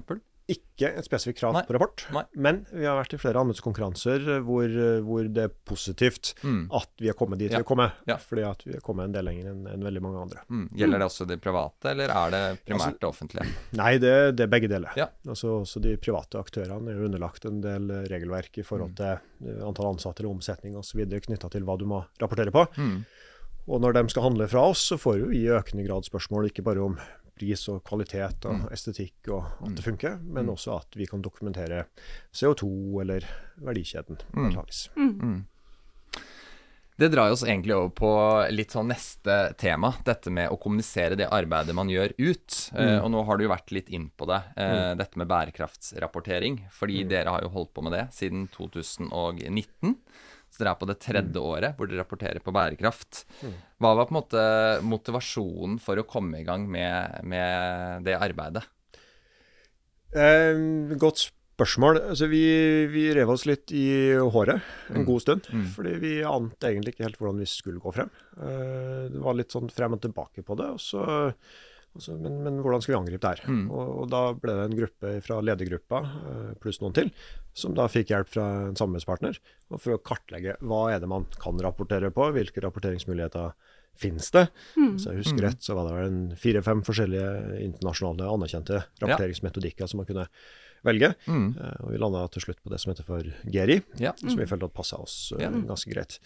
Ikke 0.52 0.90
et 0.98 1.06
spesifikt 1.06 1.40
krav 1.40 1.54
Nei. 1.56 1.62
på 1.68 1.74
rapport, 1.78 2.04
Nei. 2.12 2.24
men 2.36 2.66
vi 2.74 2.84
har 2.90 2.98
vært 2.98 3.14
i 3.16 3.20
flere 3.22 3.40
anbudskonkurranser 3.40 4.26
hvor, 4.44 4.68
hvor 5.06 5.28
det 5.32 5.44
er 5.48 5.54
positivt 5.70 6.34
Mm. 6.44 6.66
at 6.76 6.90
vi 7.00 7.08
har 7.08 7.16
kommet 7.16 7.40
dit 7.40 7.52
Ja. 7.52 7.58
vi 7.60 7.64
har 7.64 7.70
kommet. 7.70 7.92
Ja. 8.08 8.18
Fordi 8.18 8.44
at 8.50 8.64
vi 8.66 8.74
har 8.74 8.82
kommet 8.82 9.06
en 9.06 9.12
del 9.16 9.26
lenger 9.26 9.52
enn 9.52 9.68
enn 9.72 9.84
veldig 9.86 10.02
mange 10.02 10.22
andre. 10.26 10.42
Mm. 10.50 10.68
Gjelder 10.76 11.00
det 11.00 11.08
også 11.08 11.28
de 11.28 11.38
private, 11.38 11.86
eller 11.94 12.10
er 12.10 12.32
det 12.32 12.44
primært 12.66 12.82
Altså- 12.82 13.00
det 13.00 13.10
offentlige? 13.10 13.48
Nei, 13.74 13.98
det, 13.98 14.36
det 14.36 14.44
er 14.44 14.48
begge 14.52 14.68
deler. 14.68 14.92
Ja. 14.98 15.08
Altså, 15.28 15.62
også 15.62 15.82
de 15.82 15.96
private 15.98 16.36
aktørene 16.42 16.90
er 16.92 17.06
underlagt 17.06 17.46
en 17.46 17.62
del 17.62 17.88
regelverk 18.10 18.58
i 18.58 18.62
Mm. 18.62 18.66
forhold 18.66 18.96
til 18.96 19.20
mm. 19.42 19.64
antall 19.68 19.94
ansatte 19.94 20.20
eller 20.22 20.34
omsetning 20.36 20.76
osv. 20.76 21.06
knytta 21.08 21.50
til 21.50 21.62
hva 21.64 21.78
du 21.78 21.86
må 21.86 22.04
rapportere 22.20 22.52
på. 22.52 22.68
Mm. 22.78 23.06
Og 23.68 23.80
når 23.80 23.94
de 23.94 24.10
skal 24.10 24.24
handle 24.24 24.48
fra 24.50 24.60
oss, 24.72 24.90
så 24.90 24.98
får 24.98 25.28
vi 25.30 25.46
i 25.46 25.50
økende 25.54 25.86
grad 25.88 26.04
spørsmål 26.04 26.50
ikke 26.50 26.64
bare 26.64 26.82
om 26.84 26.98
pris 27.42 27.68
og 27.74 27.84
kvalitet 27.84 28.46
og 28.46 28.54
Mm. 28.62 28.66
estetikk 28.72 29.32
og 29.34 29.44
at 29.66 29.76
det 29.76 29.84
funker, 29.86 30.20
men 30.22 30.46
Mm. 30.46 30.54
også 30.56 30.78
at 30.80 30.96
vi 30.96 31.06
kan 31.10 31.22
dokumentere 31.22 31.86
CO2 32.32 33.02
eller 33.02 33.26
verdikjeden. 33.60 34.20
Mm. 34.34 35.20
Mm. 35.22 35.46
Det 37.02 37.08
drar 37.10 37.32
oss 37.34 37.42
egentlig 37.42 37.74
over 37.74 37.90
på 37.98 38.10
litt 38.54 38.70
sånn 38.76 38.92
neste 38.92 39.56
tema, 39.58 39.90
dette 40.06 40.30
med 40.30 40.52
å 40.54 40.58
kommunisere 40.62 41.16
det 41.18 41.30
arbeidet 41.34 41.74
man 41.74 41.90
gjør 41.90 42.14
ut. 42.20 42.58
Eh, 42.78 43.00
og 43.02 43.10
nå 43.10 43.24
har 43.26 43.38
du 43.40 43.46
jo 43.48 43.50
vært 43.50 43.72
litt 43.74 43.90
inn 43.90 44.12
på 44.16 44.28
det, 44.30 44.44
eh, 44.56 44.94
dette 45.00 45.18
med 45.18 45.28
bærekraftsrapportering. 45.32 46.60
Fordi 46.70 47.08
dere 47.10 47.32
har 47.34 47.42
jo 47.42 47.50
holdt 47.50 47.74
på 47.74 47.82
med 47.82 47.94
det 47.94 48.04
siden 48.14 48.48
2019. 48.52 49.96
Så 50.52 50.60
dere 50.62 50.74
er 50.76 50.80
på 50.82 50.88
det 50.90 50.98
tredje 51.00 51.40
året 51.40 51.78
hvor 51.78 51.88
dere 51.88 52.04
rapporterer 52.04 52.44
på 52.44 52.52
bærekraft. 52.52 53.24
Hva 53.80 53.94
var 53.96 54.06
på 54.10 54.12
en 54.12 54.20
måte 54.20 54.42
motivasjonen 54.84 55.78
for 55.80 55.96
å 56.02 56.04
komme 56.08 56.42
i 56.42 56.48
gang 56.48 56.66
med, 56.70 57.22
med 57.24 58.04
det 58.06 58.18
arbeidet? 58.20 58.66
Eh, 60.12 60.58
godt 61.00 61.22
spørsmål. 61.24 62.02
Altså, 62.12 62.28
vi, 62.32 62.42
vi 62.92 63.06
rev 63.16 63.32
oss 63.32 63.46
litt 63.48 63.72
i 63.72 63.86
håret 64.20 64.60
en 64.92 65.02
Mm. 65.02 65.06
god 65.08 65.22
stund. 65.24 65.48
Mm. 65.54 65.66
Fordi 65.76 65.94
vi 66.04 66.14
ante 66.28 66.68
egentlig 66.68 66.96
ikke 66.96 67.06
helt 67.08 67.20
hvordan 67.22 67.40
vi 67.40 67.48
skulle 67.48 67.80
gå 67.80 67.94
frem. 67.96 68.10
Eh, 68.38 69.08
det 69.14 69.22
var 69.24 69.38
litt 69.40 69.52
sånn 69.56 69.72
frem 69.72 69.94
og 69.96 70.02
tilbake 70.04 70.44
på 70.44 70.58
det. 70.60 70.68
Og 70.76 70.80
så 70.84 71.06
Altså, 71.92 72.16
men, 72.16 72.38
men, 72.46 72.60
hvordan 72.64 72.84
skal 72.84 72.94
vi 72.94 73.00
angripe 73.02 73.26
det 73.26 73.32
her? 73.42 73.52
Mm. 73.52 73.66
Og, 73.68 73.90
og, 74.04 74.06
da 74.12 74.22
ble 74.38 74.56
det 74.56 74.68
en 74.68 74.78
gruppe 74.78 75.12
fra 75.26 75.42
ledergruppa, 75.44 76.00
uh, 76.08 76.54
pluss 76.64 76.80
noen 76.80 76.96
til, 76.96 77.12
som 77.58 77.76
da 77.76 77.90
fikk 77.92 78.14
hjelp 78.14 78.32
fra 78.32 78.48
en 78.70 78.80
samarbeidspartner 78.80 79.42
for 79.74 79.98
å 79.98 80.00
kartlegge 80.00 80.56
hva 80.64 80.86
er 80.94 81.04
det 81.04 81.12
man 81.12 81.28
kan 81.42 81.60
rapportere 81.64 82.14
på, 82.16 82.30
hvilke 82.38 82.64
rapporteringsmuligheter 82.64 83.52
finnes 84.00 84.32
det. 84.32 84.48
Mm. 84.80 84.96
Så 85.00 85.12
jeg 85.12 85.22
husker 85.22 85.42
mm. 85.42 85.46
rett, 85.50 85.64
så 85.66 85.76
var 85.78 85.90
det 85.90 85.98
vel 85.98 86.20
fire-fem 86.40 86.84
forskjellige 86.88 87.60
internasjonale 87.68 88.30
anerkjente 88.32 88.84
rapporteringsmetodikker 89.04 89.84
ja. 89.84 89.90
som 89.92 90.02
man 90.02 90.08
kunne 90.10 90.28
velge. 90.88 91.12
Mm. 91.28 91.50
Uh, 91.58 91.76
og 91.84 91.92
vi 91.94 92.00
landa 92.02 92.24
til 92.34 92.46
slutt 92.46 92.62
på 92.64 92.72
det 92.72 92.80
som 92.82 92.94
heter 92.94 93.08
for 93.08 93.28
GERI, 93.54 93.82
ja. 94.02 94.16
som 94.18 94.40
vi 94.40 94.48
følte 94.50 94.72
at 94.72 94.78
passa 94.78 95.02
oss 95.02 95.18
uh, 95.36 95.42
ja. 95.44 95.52
ganske 95.52 95.92
greit. 95.92 96.18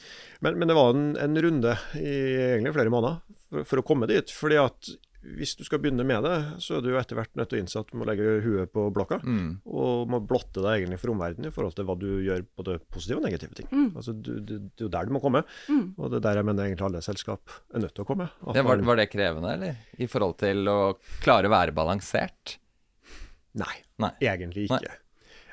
Men, 0.46 0.60
men, 0.62 0.70
det 0.70 0.78
var 0.78 0.94
en, 0.94 1.10
en 1.20 1.42
runde 1.48 1.74
i 2.00 2.14
egentlig 2.54 2.76
flere 2.78 2.94
måneder 2.94 3.20
for, 3.50 3.66
for, 3.66 3.82
å 3.82 3.88
komme 3.88 4.10
dit. 4.12 4.32
fordi 4.32 4.62
at 4.62 4.94
hvis 5.38 5.56
du 5.58 5.64
skal 5.66 5.82
begynne 5.82 6.06
med 6.08 6.26
det, 6.26 6.36
så 6.64 6.78
er 6.78 6.84
du 6.86 6.92
etter 7.00 7.18
hvert 7.18 7.32
nødt 7.38 7.50
til 7.52 7.58
å 7.58 7.62
innse 7.64 7.82
at 7.82 7.90
du 7.90 7.98
må 8.00 8.08
legge 8.08 8.38
huet 8.46 8.72
på 8.74 8.86
blokka. 8.94 9.20
Mm. 9.26 9.48
Og 9.66 10.10
må 10.12 10.20
blotte 10.24 10.62
deg 10.62 10.84
egentlig 10.84 11.00
for 11.02 11.14
omverdenen 11.16 11.50
i 11.50 11.54
forhold 11.56 11.78
til 11.78 11.88
hva 11.88 11.96
du 12.00 12.08
gjør 12.26 12.44
både 12.60 12.78
positive 12.94 13.22
og 13.22 13.26
negative 13.26 13.58
ting. 13.58 13.70
Mm. 13.72 13.88
Altså, 13.94 14.14
du, 14.14 14.34
du, 14.40 14.54
Det 14.68 14.86
er 14.86 14.88
jo 14.88 14.92
der 14.98 15.10
du 15.10 15.16
må 15.16 15.24
komme, 15.24 15.42
mm. 15.68 15.86
og 15.98 16.12
det 16.14 16.20
er 16.20 16.28
der 16.28 16.42
jeg 16.42 16.50
mener 16.50 16.68
egentlig 16.68 16.88
alle 16.90 17.06
selskap 17.06 17.56
er 17.74 17.86
nødt 17.86 17.96
til 17.98 18.06
å 18.06 18.10
komme. 18.10 18.30
Ja, 18.46 18.66
var, 18.68 18.86
var, 18.92 19.02
det 19.02 19.10
krevende, 19.14 19.56
eller? 19.58 19.82
I 19.98 20.10
forhold 20.12 20.38
til 20.44 20.70
å 20.70 20.80
klare 21.24 21.50
å 21.50 21.56
være 21.56 21.76
balansert? 21.76 22.60
Nei, 23.56 23.76
Nei. 24.04 24.14
egentlig 24.28 24.70
ikke. 24.70 24.84
Nei. 24.86 25.02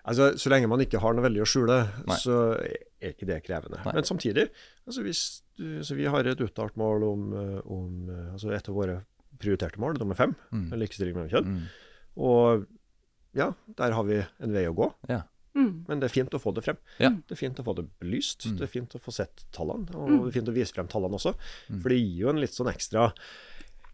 Altså, 0.02 0.32
Så 0.38 0.50
lenge 0.50 0.66
man 0.70 0.82
ikke 0.82 1.00
har 1.02 1.14
noe 1.14 1.24
veldig 1.24 1.44
å 1.44 1.48
skjule, 1.48 1.78
Nei. 2.08 2.18
så 2.18 2.38
er 2.58 3.14
ikke 3.14 3.28
det 3.28 3.38
krevende. 3.46 3.78
Nei. 3.86 3.94
Men 3.98 4.06
samtidig, 4.06 4.48
altså 4.86 5.04
hvis 5.06 5.22
du, 5.58 5.66
så 5.86 5.96
vi 5.98 6.08
har 6.10 6.26
et 6.26 6.42
uttalt 6.42 6.78
mål 6.80 7.06
om, 7.06 7.24
eh, 7.38 7.58
om, 7.70 8.10
eh, 8.10 8.32
altså 8.34 8.50
et 8.54 8.68
av 8.68 8.78
våre 8.78 8.98
prioriterte 9.42 9.82
mål, 9.82 9.98
nummer 10.00 10.18
fem, 10.18 10.36
mm. 10.52 10.70
likestilling 10.80 11.18
mellom 11.18 11.32
kjønn. 11.32 11.52
Mm. 11.52 12.00
Og 12.22 12.64
ja, 13.36 13.52
der 13.78 13.94
har 13.96 14.08
vi 14.08 14.22
en 14.22 14.56
vei 14.56 14.66
å 14.68 14.74
gå. 14.76 14.88
Ja. 15.10 15.22
Mm. 15.52 15.84
Men 15.88 16.00
det 16.00 16.08
er 16.08 16.14
fint 16.14 16.34
å 16.34 16.40
få 16.40 16.54
det 16.56 16.64
frem. 16.64 16.78
Ja. 17.02 17.10
Det 17.12 17.36
er 17.36 17.40
fint 17.40 17.58
å 17.60 17.64
få 17.66 17.74
det 17.76 17.86
belyst. 18.00 18.46
Mm. 18.48 18.58
Det 18.60 18.66
er 18.66 18.72
fint 18.72 18.94
å 18.96 19.00
få 19.02 19.12
sett 19.14 19.44
tallene, 19.52 19.88
og 19.92 20.08
mm. 20.08 20.20
det 20.22 20.30
er 20.30 20.36
fint 20.38 20.52
å 20.52 20.56
vise 20.56 20.76
frem 20.76 20.88
tallene 20.92 21.18
også. 21.18 21.34
Mm. 21.68 21.80
For 21.80 21.92
det 21.92 21.98
gir 22.00 22.20
jo 22.24 22.32
en 22.32 22.40
litt 22.42 22.56
sånn 22.56 22.72
ekstra 22.72 23.10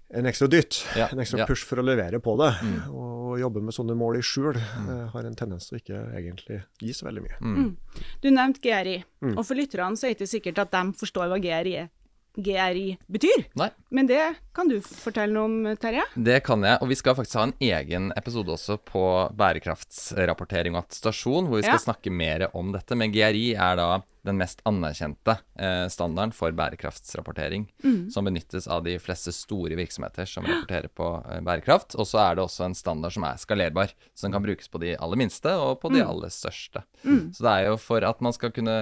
en 0.08 0.24
ekstra 0.24 0.46
dytt, 0.48 0.78
ja, 0.96 1.10
en 1.12 1.20
ekstra 1.20 1.42
ja. 1.42 1.46
push 1.48 1.66
for 1.68 1.82
å 1.82 1.84
levere 1.84 2.16
på 2.24 2.32
det. 2.40 2.48
Mm. 2.64 2.76
Og 2.96 3.34
jobbe 3.42 3.60
med 3.60 3.76
sånne 3.76 3.96
mål 3.98 4.16
i 4.16 4.22
skjul 4.24 4.56
mm. 4.56 4.86
uh, 4.88 5.02
har 5.12 5.28
en 5.28 5.36
tendens 5.36 5.68
til 5.68 5.76
å 5.76 5.82
ikke 5.82 6.00
egentlig 6.16 6.62
gi 6.80 6.94
så 6.96 7.08
veldig 7.10 7.24
mye. 7.26 7.36
Mm. 7.42 7.58
mm. 7.58 8.06
Du 8.24 8.30
nevnte 8.32 8.62
GRI, 8.64 8.96
mm. 9.20 9.34
og 9.34 9.42
for 9.44 9.58
lytterne 9.58 10.00
så 10.00 10.08
er 10.08 10.14
det 10.14 10.18
ikke 10.22 10.30
sikkert 10.30 10.62
at 10.64 10.72
de 10.72 10.96
forstår 11.02 11.28
hva 11.28 11.40
GRI 11.42 11.76
er. 11.84 11.92
GRI 12.38 12.96
betyr. 13.10 13.44
Nei. 13.58 13.68
Men 13.90 14.08
det 14.10 14.22
kan 14.54 14.70
du 14.70 14.78
fortelle 14.84 15.34
noe 15.34 15.48
om, 15.48 15.56
Terje? 15.80 16.04
Det 16.14 16.40
kan 16.46 16.62
jeg, 16.66 16.78
og 16.82 16.90
vi 16.90 16.98
skal 16.98 17.16
faktisk 17.18 17.40
ha 17.40 17.46
en 17.48 17.56
egen 17.70 18.10
episode 18.18 18.54
også 18.54 18.78
på 18.88 19.02
bærekraftsrapportering 19.38 20.76
og 20.76 20.84
attestasjon, 20.84 21.48
hvor 21.50 21.60
vi 21.60 21.66
skal 21.66 21.78
ja. 21.78 21.86
snakke 21.88 22.14
mer 22.14 22.48
om 22.52 22.70
dette. 22.74 22.98
Men 22.98 23.14
GRI 23.14 23.50
er 23.56 23.80
da 23.80 23.88
den 24.26 24.38
mest 24.40 24.60
anerkjente 24.68 25.36
eh, 25.58 25.86
standarden 25.92 26.32
for 26.36 26.54
bærekraftsrapportering, 26.56 27.66
mm. 27.84 28.10
som 28.10 28.26
benyttes 28.28 28.68
av 28.68 28.84
de 28.84 28.96
fleste 29.02 29.32
store 29.34 29.78
virksomheter 29.78 30.28
som 30.28 30.46
rapporterer 30.46 30.90
på 30.94 31.08
eh, 31.22 31.40
bærekraft. 31.44 31.96
Og 31.98 32.08
så 32.08 32.20
er 32.22 32.36
det 32.36 32.44
også 32.44 32.66
en 32.66 32.76
standard 32.78 33.14
som 33.14 33.26
er 33.28 33.40
skalerbar, 33.40 33.94
så 34.14 34.26
den 34.26 34.36
kan 34.36 34.44
brukes 34.44 34.70
på 34.70 34.82
de 34.82 34.94
aller 34.96 35.20
minste 35.20 35.54
og 35.58 35.80
på 35.82 35.92
de 35.94 36.02
mm. 36.02 36.10
aller 36.10 36.34
største. 36.34 36.84
Mm. 37.04 37.22
Så 37.36 37.46
det 37.46 37.54
er 37.54 37.68
jo 37.70 37.80
for 37.82 38.06
at 38.08 38.22
man 38.24 38.36
skal 38.36 38.54
kunne 38.54 38.78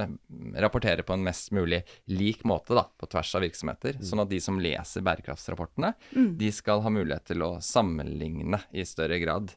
rapportere 0.57 1.07
på 1.07 1.17
en 1.17 1.25
mest 1.27 1.53
mulig 1.57 1.83
lik 2.11 2.45
måte 2.49 2.77
da, 2.77 2.87
på 2.97 3.09
tvers 3.13 3.35
av 3.39 3.47
virksomheter, 3.47 4.01
mm. 4.01 4.07
sånn 4.11 4.25
at 4.25 4.33
de 4.33 4.43
som 4.43 4.61
leser 4.63 5.05
bærekraftsrapportene, 5.07 5.95
mm. 6.13 6.31
de 6.41 6.53
skal 6.55 6.85
ha 6.85 6.93
mulighet 6.93 7.33
til 7.33 7.45
å 7.47 7.57
sammenligne 7.65 8.63
i 8.73 8.87
større 8.89 9.21
grad. 9.23 9.53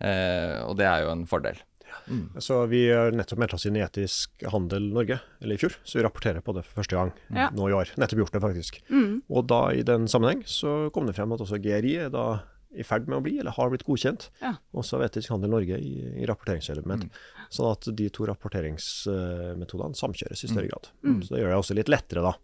Eh, 0.00 0.58
og 0.64 0.76
det 0.78 0.88
er 0.88 1.04
jo 1.04 1.14
en 1.14 1.28
fordel. 1.28 1.60
Mm. 2.06 2.24
Så 2.42 2.60
vi 2.70 2.84
har 2.90 3.14
nettopp 3.16 3.40
meldt 3.42 3.56
oss 3.56 3.66
inn 3.68 3.78
i 3.78 3.84
Etisk 3.84 4.44
handel 4.52 4.90
Norge, 4.94 5.20
eller 5.40 5.58
i 5.58 5.60
fjor, 5.60 5.76
så 5.84 5.98
vi 5.98 6.06
rapporterer 6.06 6.44
på 6.44 6.54
det 6.56 6.64
for 6.66 6.80
første 6.82 6.98
gang 6.98 7.12
mm. 7.28 7.54
nå 7.56 7.68
i 7.70 7.76
år. 7.76 7.94
Nettopp 8.00 8.24
gjort 8.24 8.34
det, 8.36 8.42
faktisk. 8.44 8.80
Mm. 8.90 9.22
Og 9.28 9.46
da 9.50 9.60
i 9.76 9.84
den 9.86 10.08
sammenheng 10.10 10.42
så 10.48 10.84
kom 10.94 11.08
det 11.08 11.16
frem 11.18 11.34
at 11.36 11.44
også 11.44 11.60
GRI 11.62 11.96
er 12.06 12.12
da 12.14 12.26
i 12.74 12.84
ferd 12.86 13.06
med 13.06 13.18
å 13.20 13.22
bli, 13.24 13.36
eller 13.38 13.54
har 13.54 13.70
blitt 13.70 13.84
godkjent, 13.86 14.28
ja. 14.42 14.54
også 14.74 14.98
av 14.98 15.06
Etisk 15.06 15.30
handel 15.30 15.52
Norge 15.52 15.78
i, 15.78 15.94
i 16.22 16.26
rapporteringselement. 16.26 17.06
Mm. 17.06 17.48
Sånn 17.54 17.70
at 17.70 17.88
de 18.00 18.08
to 18.14 18.26
rapporteringsmetodene 18.30 19.98
samkjøres 19.98 20.42
i 20.42 20.50
større 20.50 20.66
mm. 20.66 20.72
grad. 20.72 20.90
Mm. 21.06 21.20
Så 21.22 21.34
det 21.34 21.42
gjør 21.42 21.54
det 21.54 21.60
også 21.60 21.78
litt 21.78 21.92
lettere 21.92 22.24
da, 22.26 22.34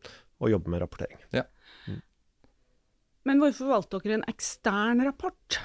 å 0.40 0.52
jobbe 0.52 0.73
med 0.73 0.85
rapportering. 0.85 1.19
Ja. 1.35 1.45
Mm. 1.88 2.00
Men 3.28 3.42
hvorfor 3.42 3.75
valgte 3.75 4.02
dere 4.04 4.21
en 4.21 4.28
ekstern 4.30 5.02
rapport? 5.04 5.59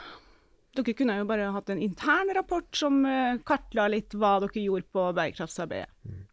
Dere 0.76 0.96
kunne 0.98 1.18
jo 1.22 1.30
bare 1.30 1.54
hatt 1.56 1.72
en 1.72 1.82
intern 1.82 2.34
rapport 2.36 2.70
som 2.76 3.02
uh, 3.08 3.40
kartla 3.48 3.88
litt 3.92 4.16
hva 4.16 4.38
dere 4.44 4.68
gjorde 4.68 4.90
på 4.92 5.10
bærekraftsarbeidet. 5.16 5.92
Mm. 6.06 6.24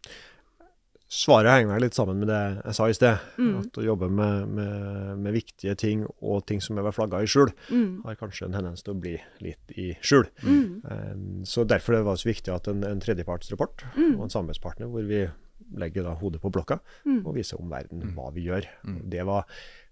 Svaret 1.13 1.53
henger 1.53 1.81
litt 1.83 1.93
sammen 1.93 2.23
med 2.23 2.31
det 2.31 2.41
jeg 2.41 2.77
sa 2.79 2.87
i 2.89 2.95
sted. 2.97 3.25
Mm. 3.37 3.51
At 3.61 3.77
å 3.77 3.85
jobbe 3.85 4.09
med, 4.09 4.47
med, 4.57 5.19
med, 5.21 5.35
viktige 5.35 5.75
ting 5.77 6.07
og 6.09 6.47
ting 6.49 6.63
som 6.65 6.81
er 6.81 6.89
flagga 6.97 7.21
i 7.21 7.29
skjul, 7.29 7.53
mm. 7.69 7.91
har 8.07 8.17
kanskje 8.17 8.49
en 8.49 8.57
tendens 8.57 8.85
til 8.87 8.95
å 8.95 9.01
bli 9.03 9.13
litt 9.45 9.75
i 9.77 9.91
skjul. 10.01 10.25
Mm. 10.41 10.65
Um, 10.89 11.27
så 11.49 11.67
derfor 11.69 11.99
det 11.99 12.07
var 12.07 12.17
det 12.17 12.25
så 12.25 12.31
viktig 12.31 12.55
at 12.55 12.73
en, 12.73 12.81
en 12.89 13.05
tredjepartsrapport 13.05 13.85
mm. 13.93 14.15
og 14.15 14.25
en 14.25 14.33
samarbeidspartner 14.33 14.89
hvor 14.89 15.05
vi 15.11 15.27
legger 15.83 16.09
da 16.09 16.17
hodet 16.17 16.41
på 16.41 16.51
blokka 16.53 16.81
mm. 17.05 17.21
og 17.21 17.37
viser 17.37 17.61
omverdenen 17.61 18.17
hva 18.17 18.33
vi 18.33 18.49
gjør. 18.49 18.67
Det 19.13 19.29
var 19.29 19.45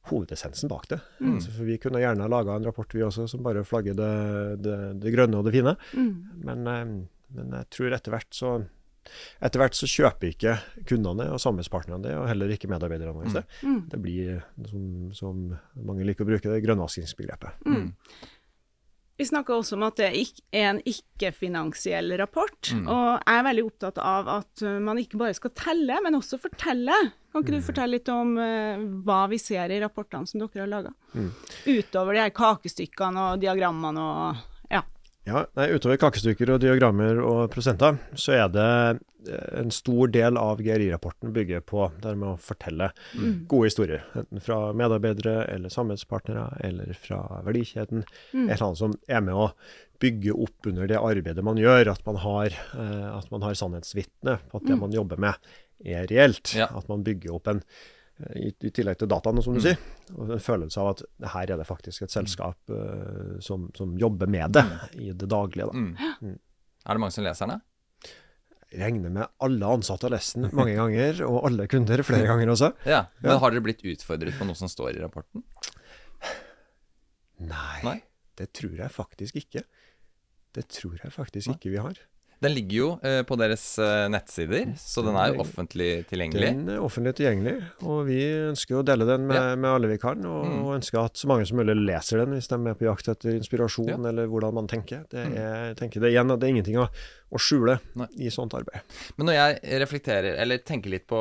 hovedessensen 0.09 0.71
bak 0.71 0.89
det. 0.89 1.01
Mm. 1.21 1.35
Altså, 1.35 1.53
for 1.55 1.69
Vi 1.69 1.79
kunne 1.83 2.03
gjerne 2.03 2.29
laga 2.31 2.57
en 2.57 2.67
rapport 2.67 2.95
vi 2.95 3.05
også, 3.05 3.29
som 3.31 3.45
bare 3.45 3.65
flagger 3.69 3.97
det, 3.99 4.13
det, 4.65 4.77
det 5.03 5.15
grønne 5.15 5.41
og 5.41 5.47
det 5.47 5.55
fine. 5.59 5.77
Mm. 5.93 6.13
Men, 6.47 6.67
eh, 6.67 6.85
men, 7.37 7.57
jeg 7.61 7.71
tror 7.77 7.97
etter 7.97 8.17
hvert 8.17 8.37
så 8.37 8.59
etter 9.41 9.63
hvert 9.63 9.75
så 9.75 9.89
kjøper 9.89 10.29
ikke 10.29 10.55
kundene 10.89 11.31
og 11.33 11.41
samarbeidspartnerne 11.41 12.05
det, 12.05 12.13
og 12.21 12.29
heller 12.29 12.53
ikke 12.53 12.69
medarbeiderne 12.71 13.15
våre. 13.17 13.43
Mm. 13.63 13.71
mm. 13.71 13.79
Det 13.93 14.01
blir, 14.05 14.43
som, 14.69 14.83
som, 15.17 15.39
mange 15.89 16.05
liker 16.07 16.27
å 16.27 16.29
bruke 16.29 16.53
det, 16.53 16.61
grønnvaskingsbegrepet. 16.67 17.65
Mm. 17.65 17.89
Vi 19.21 19.27
snakker 19.29 19.59
også 19.59 19.77
om 19.77 19.83
at 19.85 19.99
det 20.01 20.07
er 20.09 20.71
en 20.71 20.79
ikke-finansiell 20.89 22.15
rapport. 22.17 22.71
Mm. 22.73 22.87
Og 22.89 23.09
jeg 23.19 23.37
er 23.37 23.45
veldig 23.45 23.65
opptatt 23.69 23.99
av 24.01 24.31
at 24.39 24.63
man 24.81 25.01
ikke 25.03 25.21
bare 25.21 25.37
skal 25.37 25.53
telle, 25.53 25.99
men 26.01 26.17
også 26.17 26.39
fortelle. 26.41 26.97
Kan 27.31 27.45
ikke 27.45 27.53
du 27.53 27.59
mm. 27.61 27.67
fortelle 27.67 27.99
litt 27.99 28.09
om 28.11 28.33
uh, 28.41 28.81
hva 29.05 29.21
vi 29.31 29.39
ser 29.39 29.71
i 29.71 29.81
rapportene 29.83 30.27
som 30.27 30.41
dere 30.41 30.65
har 30.65 30.71
laga? 30.73 30.95
Mm. 31.13 31.29
Utover 31.69 32.17
de 32.17 32.25
her 32.25 32.33
kakestykkene 32.35 33.27
og 33.27 33.45
diagrammene 33.45 34.07
og 34.07 34.41
ja. 35.29 35.45
Nei, 35.59 35.69
Utover 35.77 35.99
kakestykker 36.01 36.55
og 36.55 36.63
diagrammer 36.63 37.21
og 37.23 37.43
prosenter, 37.53 37.99
så 38.19 38.37
er 38.39 38.53
det 38.55 38.71
en 39.29 39.71
stor 39.75 40.09
del 40.13 40.39
av 40.41 40.63
GRI-rapporten 40.65 41.33
bygger 41.35 41.61
på 41.67 41.91
det 42.01 42.15
med 42.17 42.33
å 42.33 42.41
fortelle 42.41 42.91
mm. 43.13 43.45
gode 43.51 43.69
historier. 43.69 44.05
Enten 44.17 44.43
fra 44.45 44.59
medarbeidere 44.77 45.45
eller 45.53 45.73
samarbeidspartnere 45.73 46.47
eller 46.67 46.97
fra 46.99 47.21
verdikjeden. 47.47 48.05
Mm. 48.33 48.47
Et 48.47 48.55
eller 48.57 48.67
annet 48.71 48.83
som 48.83 48.97
er 49.09 49.25
med 49.27 49.37
å 49.37 49.51
bygge 50.01 50.33
opp 50.33 50.71
under 50.71 50.89
det 50.89 51.01
arbeidet 51.01 51.45
man 51.45 51.61
gjør. 51.61 51.93
At 51.93 52.05
man 52.09 52.21
har, 52.25 52.57
eh, 52.57 53.41
har 53.45 53.59
sannhetsvitne 53.61 54.39
på 54.49 54.61
at 54.61 54.69
det 54.69 54.77
mm. 54.77 54.85
man 54.87 54.97
jobber 54.97 55.21
med, 55.21 55.51
er 55.85 56.09
reelt. 56.11 56.55
Ja. 56.57 56.71
At 56.77 56.89
man 56.89 57.05
bygger 57.05 57.37
opp 57.37 57.51
en 57.53 57.65
i, 58.37 58.51
i 58.53 58.71
tillegg 58.75 59.01
til 59.01 59.11
dataene, 59.11 59.43
som 59.45 59.57
du 59.57 59.61
mm. 59.61 59.65
sier. 59.65 59.81
Og 60.17 60.35
en 60.37 60.43
følelse 60.43 60.83
av 60.83 60.93
at 60.95 61.03
her 61.35 61.55
er 61.55 61.61
det 61.61 61.69
faktisk 61.69 62.07
et 62.07 62.15
selskap 62.15 62.73
uh, 62.73 63.39
som, 63.45 63.69
som, 63.77 63.97
jobber 64.01 64.31
med 64.31 64.57
det 64.59 64.65
mm. 64.67 64.79
i 65.01 65.11
det 65.13 65.29
daglige. 65.31 65.71
Mm. 65.73 66.37
Er 66.37 66.97
det 66.97 67.03
mange 67.03 67.17
som 67.17 67.27
leser 67.27 67.51
den? 67.51 67.65
regner 68.71 69.11
med 69.11 69.27
alle 69.43 69.67
ansatte 69.67 70.07
har 70.07 70.15
lest 70.15 70.37
den 70.37 70.51
mange 70.55 70.77
ganger, 70.79 71.23
og 71.27 71.47
alle 71.49 71.67
kunder 71.71 72.03
flere 72.07 72.29
ganger 72.29 72.53
også. 72.53 72.71
Ja, 72.87 73.05
Men 73.23 73.41
har 73.43 73.55
dere 73.55 73.65
blitt 73.67 73.83
utfordret 73.83 74.37
på 74.39 74.47
noe 74.47 74.59
som 74.59 74.71
står 74.71 74.95
i 74.95 75.03
rapporten? 75.03 75.43
Nei, 77.41 77.81
Nei? 77.87 77.97
det 78.39 78.51
tror 78.57 78.77
jeg 78.79 78.95
faktisk 78.95 79.41
ikke. 79.41 79.65
Det 80.55 80.67
tror 80.71 80.99
jeg 81.03 81.15
faktisk 81.15 81.55
ikke 81.55 81.73
vi 81.73 81.83
har. 81.83 81.99
Den 82.41 82.55
ligger 82.57 82.77
jo 82.77 82.87
eh, 83.05 83.21
på 83.29 83.37
deres 83.37 83.63
eh, 83.83 84.07
nettsider, 84.09 84.71
så 84.81 85.03
den 85.05 85.17
er 85.21 85.35
jo 85.35 85.43
offentlig 85.43 85.89
tilgjengelig. 86.09 86.53
Den 86.57 86.71
er 86.73 86.81
offentlig 86.81 87.13
tilgjengelig, 87.19 87.53
og 87.85 87.99
vi 88.07 88.21
ønsker 88.49 88.79
å 88.79 88.85
dele 88.87 89.05
den 89.09 89.27
med, 89.29 89.37
ja. 89.37 89.59
med 89.61 89.69
alle 89.69 89.91
vi 89.91 89.99
kan. 90.01 90.25
Og, 90.25 90.47
mm. 90.49 90.63
og, 90.63 90.71
ønsker 90.79 91.03
at 91.03 91.21
så 91.21 91.29
mange 91.29 91.45
som 91.49 91.61
mulig 91.61 91.77
leser 91.77 92.23
den 92.23 92.33
hvis 92.39 92.49
de 92.49 92.57
er 92.57 92.79
på 92.81 92.89
jakt 92.89 93.13
etter 93.13 93.37
inspirasjon, 93.37 93.93
ja. 93.93 93.99
eller 94.09 94.31
hvordan 94.33 94.57
man 94.57 94.71
tenker. 94.73 95.05
Det 95.13 95.27
mm. 95.29 95.37
er, 95.45 95.77
tenker 95.83 96.01
det, 96.01 96.15
igjen, 96.15 96.33
det 96.33 96.49
er 96.49 96.55
ingenting 96.55 96.81
å, 96.81 96.89
å 97.29 97.43
skjule 97.45 97.77
Nei. 98.01 98.09
i 98.25 98.33
sånt 98.33 98.57
arbeid. 98.57 98.97
Men 99.21 99.29
når 99.29 99.37
jeg 99.37 99.81
reflekterer, 99.85 100.41
eller 100.41 100.65
tenker 100.65 100.97
litt 100.97 101.05
på, 101.13 101.21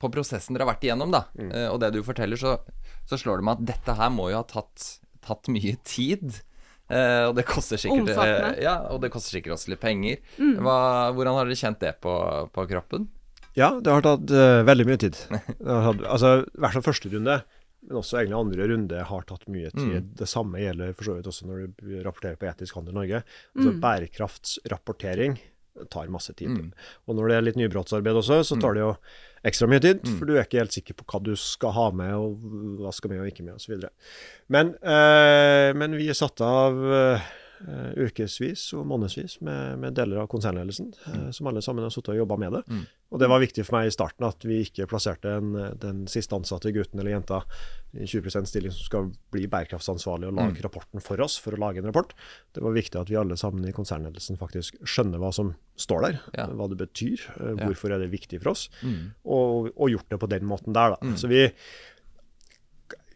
på 0.00 0.12
prosessen 0.16 0.56
dere 0.56 0.64
har 0.64 0.72
vært 0.72 0.88
igjennom, 0.88 1.12
da, 1.12 1.26
mm. 1.36 1.52
Eh, 1.58 1.68
og 1.68 1.82
det 1.84 1.92
du 1.92 2.00
forteller, 2.06 2.40
så, 2.40 2.56
så 3.04 3.20
slår 3.20 3.42
det 3.42 3.50
meg 3.50 3.60
at 3.60 3.70
dette 3.74 4.00
her 4.00 4.16
må 4.16 4.30
jo 4.32 4.40
ha 4.40 4.48
tatt, 4.48 4.94
tatt 5.28 5.52
mye 5.52 5.76
tid. 5.84 6.40
Uh, 6.88 7.28
og 7.28 7.34
det 7.36 7.44
koster 7.48 7.80
sikkert 7.80 8.16
uh, 8.16 8.56
Ja, 8.56 8.78
og 8.88 9.02
det 9.02 9.12
koster 9.12 9.36
sikkert 9.36 9.58
også 9.58 9.74
litt 9.74 9.82
penger. 9.82 10.22
Mm. 10.40 10.56
Hva, 10.64 10.78
hvordan 11.16 11.36
har 11.36 11.48
dere 11.48 11.60
kjent 11.60 11.82
det 11.84 11.94
på, 12.04 12.14
på 12.54 12.64
kroppen? 12.70 13.06
Ja, 13.58 13.74
det 13.82 13.92
har 13.92 14.04
tatt 14.06 14.32
uh, 14.32 14.64
veldig 14.64 14.88
mye 14.88 15.00
tid. 15.02 15.18
Tatt, 15.28 16.02
altså, 16.06 16.38
I 16.46 16.62
hvert 16.64 16.78
fall 16.78 16.90
første 16.90 17.12
runde 17.12 17.40
men 17.88 18.00
også 18.00 18.18
egentlig 18.18 18.36
andre 18.38 18.66
runde 18.68 19.04
har 19.10 19.22
tatt 19.28 19.46
mye 19.48 19.70
tid. 19.72 20.02
Mm. 20.02 20.08
Det 20.18 20.26
samme 20.28 20.60
gjelder 20.60 20.96
for 20.96 21.08
så 21.08 21.14
vidt 21.16 21.28
også 21.30 21.46
når 21.48 21.68
du 21.78 21.92
rapporterer 22.04 22.36
på 22.40 22.48
etisk 22.50 22.76
handel 22.76 22.96
Norge. 22.98 23.22
Altså 23.54 23.70
Mm. 23.72 23.78
Bærekraftsrapportering 23.84 25.38
tar 25.90 26.10
masse 26.12 26.34
tid. 26.34 26.50
Mm. 26.50 26.72
Og 27.06 27.16
når 27.16 27.28
det 27.28 27.36
er 27.36 27.46
litt 27.46 27.60
nybrottsarbeid 27.60 28.18
også, 28.18 28.42
så 28.44 28.58
tar 28.60 28.74
det 28.74 28.82
jo 28.82 28.92
ekstra 29.46 29.68
mye 29.70 29.80
tid, 29.84 30.00
for 30.18 30.26
du 30.26 30.34
er 30.36 30.46
ikke 30.46 30.58
helt 30.58 30.74
sikker 30.74 30.94
på 30.98 31.04
hva 31.08 31.20
du 31.22 31.34
skal 31.38 31.74
ha 31.76 31.90
med, 31.94 32.14
og 32.14 32.80
hva 32.80 32.92
skal 32.94 33.12
med 33.12 33.22
og 33.22 33.28
ikke 33.30 33.44
med, 33.46 33.54
osv. 33.60 33.84
Men, 34.48 34.74
eh, 34.82 35.70
men 35.78 35.94
vi 35.98 36.08
satte 36.16 36.44
av 36.44 36.80
eh, 36.98 37.28
ukevis 37.98 38.72
og 38.78 38.86
månedsvis 38.86 39.40
med, 39.44 39.78
med 39.82 39.94
deler 39.98 40.22
av 40.22 40.28
konsernledelsen, 40.32 40.92
mm. 41.06 41.32
som 41.32 41.46
alle 41.50 41.62
sammen 41.64 41.82
har 41.84 41.90
sittet 41.94 42.14
og 42.14 42.20
jobba 42.22 42.36
med 42.40 42.52
det. 42.58 42.62
Mm. 42.68 42.84
Og 43.08 43.20
det 43.22 43.28
var 43.32 43.40
viktig 43.40 43.64
for 43.64 43.78
meg 43.78 43.88
i 43.88 43.92
starten 43.94 44.26
at 44.28 44.44
vi 44.44 44.58
ikke 44.66 44.86
plasserte 44.90 45.30
en, 45.38 45.54
den 45.80 46.02
siste 46.12 46.36
ansatte 46.36 46.72
gutten 46.76 47.00
eller 47.00 47.14
jenta 47.16 47.40
i 47.96 48.04
20% 48.04 48.50
stilling 48.50 48.74
som 48.74 48.84
skal 48.84 49.08
bli 49.32 49.46
bærekraftsansvarlig 49.48 50.28
og 50.28 50.36
lage 50.36 50.58
Mm. 50.58 50.62
rapporten 50.66 51.00
for 51.04 51.20
oss, 51.24 51.38
for 51.40 51.52
å 51.56 51.60
lage 51.60 51.78
en 51.80 51.88
rapport. 51.88 52.12
Det 52.52 52.62
var 52.62 52.72
viktig 52.76 53.00
at 53.00 53.08
vi 53.10 53.16
alle 53.16 53.36
sammen 53.36 53.64
i 53.68 53.72
konsernledelsen 53.72 54.36
faktisk 54.40 54.76
skjønner 54.84 55.18
hva 55.18 55.32
som 55.32 55.54
står 55.76 56.00
der, 56.04 56.20
Ja. 56.36 56.46
hva 56.52 56.68
det 56.68 56.78
betyr, 56.78 57.18
eh, 57.40 57.54
hvorfor 57.64 57.92
er 57.94 57.98
det 57.98 58.10
viktig 58.12 58.42
for 58.42 58.50
oss, 58.50 58.68
Mm. 58.82 59.12
og, 59.24 59.72
og 59.76 59.88
gjort 59.90 60.08
det 60.10 60.20
på 60.20 60.28
den 60.28 60.44
måten 60.44 60.72
der. 60.74 60.90
Da. 60.90 60.96
Mm. 61.02 61.16
Så 61.16 61.28
vi, 61.28 61.50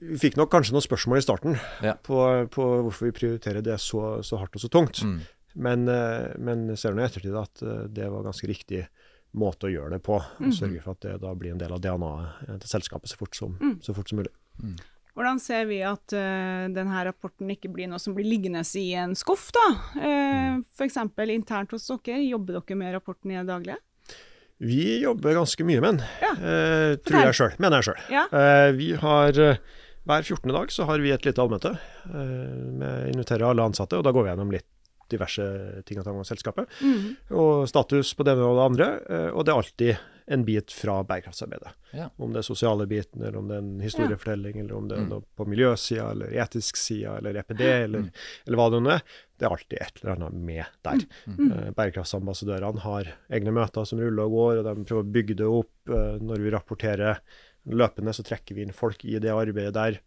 vi 0.02 0.18
fikk 0.18 0.36
nok 0.40 0.50
kanskje 0.50 0.74
noen 0.74 0.84
spørsmål 0.84 1.20
i 1.20 1.24
starten 1.24 1.54
Ja. 1.84 1.94
på, 2.02 2.18
på 2.50 2.66
hvorfor 2.88 3.08
vi 3.08 3.14
prioriterer 3.16 3.62
det 3.62 3.78
så, 3.80 4.18
så 4.26 4.40
hardt 4.40 4.56
og 4.58 4.64
så 4.64 4.70
tungt. 4.72 5.02
Mm. 5.06 5.20
Men, 5.62 5.82
eh, 5.92 6.32
men 6.40 6.64
ser 6.80 6.94
nå 6.96 7.02
i 7.04 7.06
ettertid 7.06 7.34
at 7.38 7.62
eh, 7.62 7.82
det 7.92 8.08
var 8.10 8.24
ganske 8.26 8.48
riktig 8.48 8.86
måte 9.36 9.68
å 9.68 9.72
gjøre 9.72 9.94
det 9.96 10.02
på. 10.04 10.16
Mm. 10.40 10.48
Og 10.48 10.56
sørge 10.56 10.80
for 10.84 10.96
at 10.96 11.04
det 11.06 11.18
da 11.22 11.34
blir 11.38 11.52
en 11.54 11.60
del 11.60 11.72
av 11.76 11.80
DNA-et 11.84 12.58
til 12.64 12.72
selskapet 12.72 13.12
så 13.12 13.20
fort 13.20 13.36
som, 13.38 13.54
Mm. 13.60 13.78
så 13.84 13.94
fort 13.96 14.08
som 14.10 14.18
mulig. 14.20 14.32
Hvordan 15.12 15.38
ser 15.44 15.66
vi 15.68 15.82
at 15.84 16.12
uh, 16.16 16.68
denne 16.72 17.02
rapporten 17.04 17.50
ikke 17.52 17.68
blir 17.72 17.88
noe 17.90 18.00
som 18.00 18.14
blir 18.16 18.24
liggende 18.24 18.62
i 18.80 18.86
en 18.96 19.12
skuff, 19.16 19.50
da? 19.52 19.64
Uh, 19.96 20.62
F.eks. 20.72 20.96
internt 21.36 21.70
hos 21.76 21.84
dere, 21.88 22.22
jobber 22.24 22.56
dere 22.60 22.76
med 22.80 22.94
rapporten 22.96 23.30
i 23.32 23.36
det 23.36 23.44
daglige? 23.50 23.76
Vi 24.62 25.02
jobber 25.02 25.34
ganske 25.36 25.64
mye 25.68 25.80
med 25.84 25.98
den, 25.98 26.04
Ja. 26.22 26.32
uh, 26.32 26.96
tror 27.04 27.24
jeg 27.28 27.34
sjøl. 27.36 27.56
Mener 27.60 27.80
jeg 27.82 27.90
sjøl. 27.90 28.02
Ja. 28.14 28.24
Uh, 28.32 28.72
vi 28.78 28.92
har 29.00 29.40
eh, 29.40 29.56
hver 30.08 30.22
14. 30.26 30.52
dag 30.52 30.70
så 30.74 30.84
har 30.88 30.98
vi 31.02 31.12
et 31.14 31.24
lite 31.28 31.42
allmøte. 31.42 31.74
Vi 32.06 32.78
med 32.82 33.12
inviterer 33.14 33.48
alle 33.50 33.62
ansatte, 33.68 33.98
og 33.98 34.04
da 34.06 34.12
går 34.14 34.24
vi 34.26 34.32
gjennom 34.32 34.54
litt 34.54 34.68
diverse 35.12 35.44
ting 35.84 35.98
og 36.00 36.06
tang 36.06 36.16
om 36.16 36.24
selskapet. 36.24 36.70
Mm. 36.80 37.02
Og 37.36 37.66
status 37.68 38.14
på 38.16 38.24
det 38.24 38.32
ene 38.32 38.46
og 38.48 38.56
det 38.56 38.64
andre. 38.70 38.86
eh, 39.12 39.28
og 39.36 39.44
det 39.44 39.52
er 39.52 39.58
alltid 39.60 39.98
en 40.32 40.44
bit 40.46 40.72
fra 40.72 40.94
bærekraftsarbeidet. 41.04 41.72
Ja. 41.92 42.06
Om 42.16 42.32
det 42.32 42.40
er 42.40 42.46
sosiale 42.46 42.86
biten, 42.88 43.20
eller 43.20 43.36
om 43.36 43.48
det 43.50 43.56
er 43.58 43.64
en 43.64 43.80
historiefortelling, 43.82 44.60
eller 44.62 44.74
om 44.78 44.86
det 44.88 44.96
er 44.96 45.02
Mm. 45.02 45.08
noe 45.10 45.24
på 45.36 45.44
miljøsida, 45.50 46.06
eller 46.14 46.30
etisk 46.32 46.76
sida, 46.80 47.18
eller 47.18 47.34
EPD, 47.42 47.60
eller, 47.84 48.06
eller 48.46 48.56
hva 48.56 48.70
det 48.70 48.80
nå 48.82 48.90
er. 48.94 49.02
Det 49.36 49.44
er 49.46 49.50
alltid 49.50 49.78
et 49.82 50.00
eller 50.00 50.14
annet 50.14 50.32
med 50.32 50.64
der. 50.86 51.04
Mm. 51.26 51.74
bærekraftsambassadørene 51.74 52.80
har 52.86 53.12
egne 53.30 53.52
møter 53.52 53.84
som 53.84 53.98
ruller 54.00 54.24
og 54.24 54.30
går, 54.38 54.58
og 54.58 54.64
de 54.64 54.84
prøver 54.88 55.04
å 55.04 55.12
bygge 55.12 55.36
det 55.42 55.46
opp. 55.50 55.72
Eh, 55.90 56.18
når 56.22 56.38
vi 56.46 56.50
rapporterer 56.56 57.20
løpende, 57.66 58.10
så 58.16 58.24
trekker 58.26 58.54
vi 58.56 58.62
inn 58.66 58.72
folk 58.74 59.04
i 59.06 59.18
det 59.22 59.30
arbeidet 59.30 59.74
der. 59.76 59.98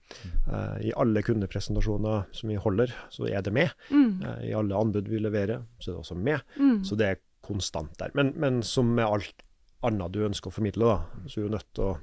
Uh, 0.47 0.75
I 0.83 0.91
alle 0.99 1.21
kundepresentasjoner 1.23 2.25
som 2.35 2.49
vi 2.51 2.55
holder, 2.59 2.91
så 3.13 3.27
er 3.31 3.41
det 3.45 3.53
med. 3.55 3.71
Mm. 3.91 4.21
Uh, 4.25 4.41
I 4.49 4.53
alle 4.59 4.75
anbud 4.75 5.07
vi 5.07 5.19
leverer, 5.23 5.61
så 5.79 5.91
er 5.91 5.95
det 5.95 6.01
også 6.03 6.17
med. 6.19 6.41
Mm. 6.59 6.83
Så 6.83 6.97
det 6.99 7.07
er 7.13 7.21
konstant 7.45 7.95
der. 8.01 8.11
Men, 8.17 8.33
men 8.35 8.61
som 8.63 8.91
med 8.97 9.05
alt 9.05 9.43
annet 9.85 10.11
du 10.11 10.23
ønsker 10.25 10.49
å 10.49 10.55
formidle, 10.55 10.85
da, 10.89 11.25
så 11.29 11.39
er 11.39 11.47
du 11.47 11.55
nødt 11.55 11.67
til 11.77 11.83
å, 11.85 11.95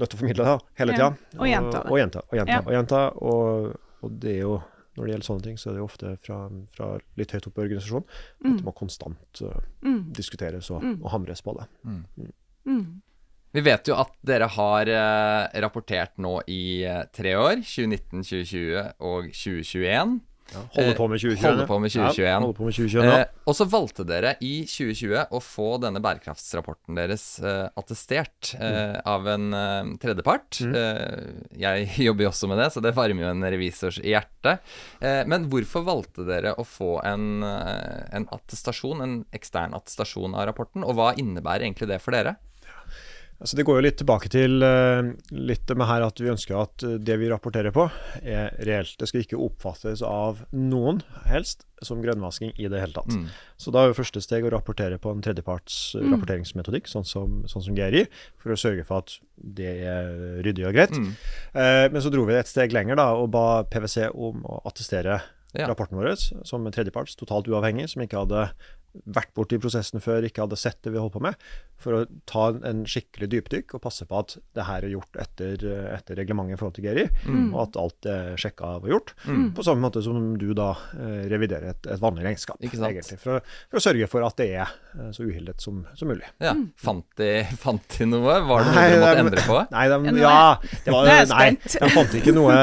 nødt 0.00 0.08
til 0.12 0.16
å 0.16 0.20
formidle 0.22 0.44
det 0.48 0.58
hele 0.80 0.92
Ja, 0.96 1.10
tida. 1.10 1.38
og 1.40 1.48
gjenta 1.50 1.80
det. 1.82 1.90
Og 1.90 1.98
gjenta 1.98 2.20
og 2.30 2.36
gjenta. 2.38 2.52
Ja. 2.52 2.60
Og, 2.64 2.72
gjenta, 2.76 3.00
og, 3.20 3.72
og 4.06 4.14
det 4.22 4.36
er 4.36 4.44
jo 4.46 4.60
når 4.96 5.06
det 5.06 5.12
gjelder 5.12 5.26
sånne 5.26 5.44
ting, 5.46 5.56
så 5.58 5.68
er 5.70 5.74
det 5.76 5.80
jo 5.80 5.86
ofte 5.86 6.08
fra, 6.26 6.36
fra 6.76 6.86
litt 7.16 7.30
høyt 7.32 7.46
oppe 7.46 7.60
i 7.60 7.64
organisasjonen 7.68 8.06
at 8.40 8.56
det 8.58 8.64
må 8.66 8.72
konstant 8.76 9.42
uh, 9.46 9.60
Mm. 9.86 10.00
diskuteres 10.12 10.66
og, 10.74 10.82
Mm. 10.84 10.96
og 11.04 11.10
hamres 11.14 11.40
på 11.46 11.54
det. 11.56 11.66
Mm. 11.86 13.00
Vi 13.50 13.62
vet 13.66 13.88
jo 13.90 13.96
at 13.98 14.12
dere 14.26 14.46
har 14.54 14.90
eh, 14.94 15.60
rapportert 15.64 16.18
nå 16.22 16.38
i 16.46 16.86
eh, 16.86 17.02
tre 17.14 17.34
år. 17.34 17.64
2019, 17.66 18.22
2020 18.22 18.90
og 19.02 19.30
2021. 19.34 20.20
Holder 20.50 20.96
på 20.98 21.06
med 21.10 21.20
2021. 21.22 21.44
holder 21.46 21.66
på 21.68 21.78
med 21.78 21.92
2021. 21.92 22.26
Ja, 22.26 22.38
på 22.40 22.66
med 22.66 22.74
2021 22.74 23.06
ja. 23.06 23.18
Eh, 23.20 23.44
og 23.46 23.56
så 23.58 23.66
valgte 23.70 24.06
dere 24.06 24.32
i 24.42 24.52
2020 24.66 25.34
å 25.36 25.40
få 25.44 25.68
denne 25.82 26.02
bærekraftsrapporten 26.02 26.98
deres 26.98 27.24
eh, 27.42 27.66
attestert 27.78 28.52
eh, 28.58 28.98
av 29.06 29.28
en 29.30 29.54
eh, 29.56 29.92
tredjepart. 30.02 30.60
Mm. 30.66 30.76
Eh, 30.80 31.30
jeg 31.62 31.88
jobber 32.08 32.26
jo 32.26 32.32
også 32.32 32.50
med 32.50 32.62
det, 32.62 32.70
så 32.74 32.82
det 32.84 32.94
varmer 32.98 33.26
jo 33.26 33.32
en 33.32 33.46
revisors 33.46 34.00
hjerte. 34.02 34.58
Eh, 34.98 35.22
men 35.30 35.46
hvorfor 35.52 35.86
valgte 35.86 36.26
dere 36.28 36.56
å 36.58 36.66
få 36.66 36.96
en, 37.06 37.42
eh, 37.46 38.06
en 38.18 38.30
attestasjon, 38.34 39.02
en 39.06 39.18
ekstern 39.36 39.76
attestasjon 39.78 40.34
av 40.34 40.50
rapporten, 40.50 40.86
og 40.86 40.98
hva 40.98 41.12
innebærer 41.18 41.68
egentlig 41.68 41.90
det 41.90 42.02
for 42.02 42.16
dere? 42.16 42.38
Altså 43.40 43.56
det 43.56 43.64
går 43.64 43.78
jo 43.78 43.84
litt 43.86 43.96
tilbake 43.96 44.28
til 44.28 44.60
eh, 44.60 45.06
litt 45.32 45.70
med 45.72 45.88
her 45.88 46.04
at 46.04 46.20
vi 46.20 46.28
ønsker 46.28 46.58
at 46.60 46.84
eh, 46.84 46.98
det 47.00 47.16
vi 47.22 47.30
rapporterer 47.30 47.72
på, 47.72 47.86
er 48.20 48.52
reelt. 48.68 48.98
Det 49.00 49.08
skal 49.08 49.24
ikke 49.24 49.40
oppfattes 49.40 50.02
av 50.04 50.42
noen, 50.52 51.00
helst, 51.30 51.64
som 51.80 52.02
grønnvasking 52.04 52.52
i 52.60 52.68
det 52.68 52.82
hele 52.82 52.92
tatt. 52.92 53.16
Mm. 53.16 53.30
Så 53.56 53.72
da 53.72 53.80
er 53.82 53.90
jo 53.90 53.96
første 53.96 54.20
steg 54.20 54.44
å 54.44 54.52
rapportere 54.52 55.00
på 55.00 55.14
en 55.14 55.24
tredjeparts 55.24 55.78
mm. 55.96 56.10
rapporteringsmetodikk, 56.12 56.92
sånn 56.92 57.08
som, 57.08 57.40
sånn 57.48 57.64
som 57.64 57.78
GRI, 57.78 58.04
for 58.36 58.52
å 58.52 58.60
sørge 58.60 58.84
for 58.84 59.06
at 59.06 59.16
det 59.40 59.72
er 59.88 60.12
ryddig 60.44 60.68
og 60.68 60.76
greit. 60.76 60.92
Mm. 60.92 61.10
Eh, 61.56 61.86
men 61.94 62.04
så 62.04 62.12
dro 62.12 62.26
vi 62.28 62.36
et 62.36 62.50
steg 62.50 62.76
lenger 62.76 63.00
da, 63.00 63.14
og 63.16 63.32
ba 63.32 63.62
PwC 63.72 64.10
om 64.12 64.44
å 64.44 64.60
attestere 64.68 65.22
Ja. 65.56 65.66
rapporten 65.66 65.96
vår 65.98 66.12
som 66.46 66.62
en 66.62 66.70
tredjeparts, 66.76 67.16
totalt 67.18 67.48
uavhengig, 67.50 67.88
som 67.90 68.04
ikke 68.04 68.20
hadde 68.20 68.50
vært 69.06 69.30
borti 69.36 69.58
prosessen 69.62 70.02
før, 70.02 70.24
ikke 70.26 70.42
hadde 70.44 70.56
sett 70.58 70.80
det 70.82 70.90
vi 70.94 70.98
holdt 70.98 71.14
på 71.14 71.22
med, 71.22 71.36
for 71.80 71.96
å 71.96 72.00
ta 72.28 72.48
en, 72.68 72.82
skikkelig 72.90 73.28
dypdykk 73.32 73.74
og 73.78 73.80
passe 73.86 74.04
på 74.04 74.18
at 74.18 74.34
det 74.58 74.64
her 74.66 74.84
er 74.84 74.90
gjort 74.92 75.16
etter, 75.22 75.62
etter 75.94 76.18
reglementet 76.18 76.56
i 76.56 76.58
forhold 76.60 76.74
til 76.76 76.84
Geri, 76.88 77.04
Mm. 77.30 77.54
og 77.54 77.60
at 77.68 77.76
alt 77.80 78.06
er 78.10 78.34
sjekka 78.40 78.72
og 78.80 78.88
gjort. 78.90 79.12
På 79.56 79.62
samme 79.64 79.80
måte 79.86 80.02
som 80.04 80.34
du 80.40 80.50
da 80.56 80.72
eh, 80.98 81.28
reviderer 81.30 81.70
et, 81.72 81.86
et 81.94 82.00
vanlig 82.02 82.24
regnskap, 82.26 82.58
egentlig, 82.60 83.16
for, 83.22 83.38
å- 83.38 83.44
for 83.70 83.80
å 83.80 83.84
sørge 83.84 84.08
for 84.10 84.26
at 84.26 84.36
det 84.42 84.48
er 84.58 84.66
eh, 84.98 85.10
så 85.16 85.24
uhildet 85.24 85.60
som, 85.64 85.84
som 85.96 86.10
mulig. 86.10 86.26
Ja, 86.42 86.52
fant 86.80 87.06
de, 87.20 87.30
fant 87.62 87.86
de 87.96 88.08
noe? 88.10 88.36
Var 88.50 88.66
det 88.66 88.74
noe 88.74 88.76
Nei, 88.76 88.90
de 88.90 89.00
måtte 89.00 89.14
de- 89.14 89.24
endre 89.24 89.46
på? 89.46 89.60
Nei, 89.70 89.86
de, 89.88 90.18
Ja, 90.20 90.36
det 90.84 90.92
var, 90.96 91.10
nei, 91.30 91.48
de 91.64 91.90
fant 91.94 92.18
ikke 92.20 92.34
noe, 92.36 92.58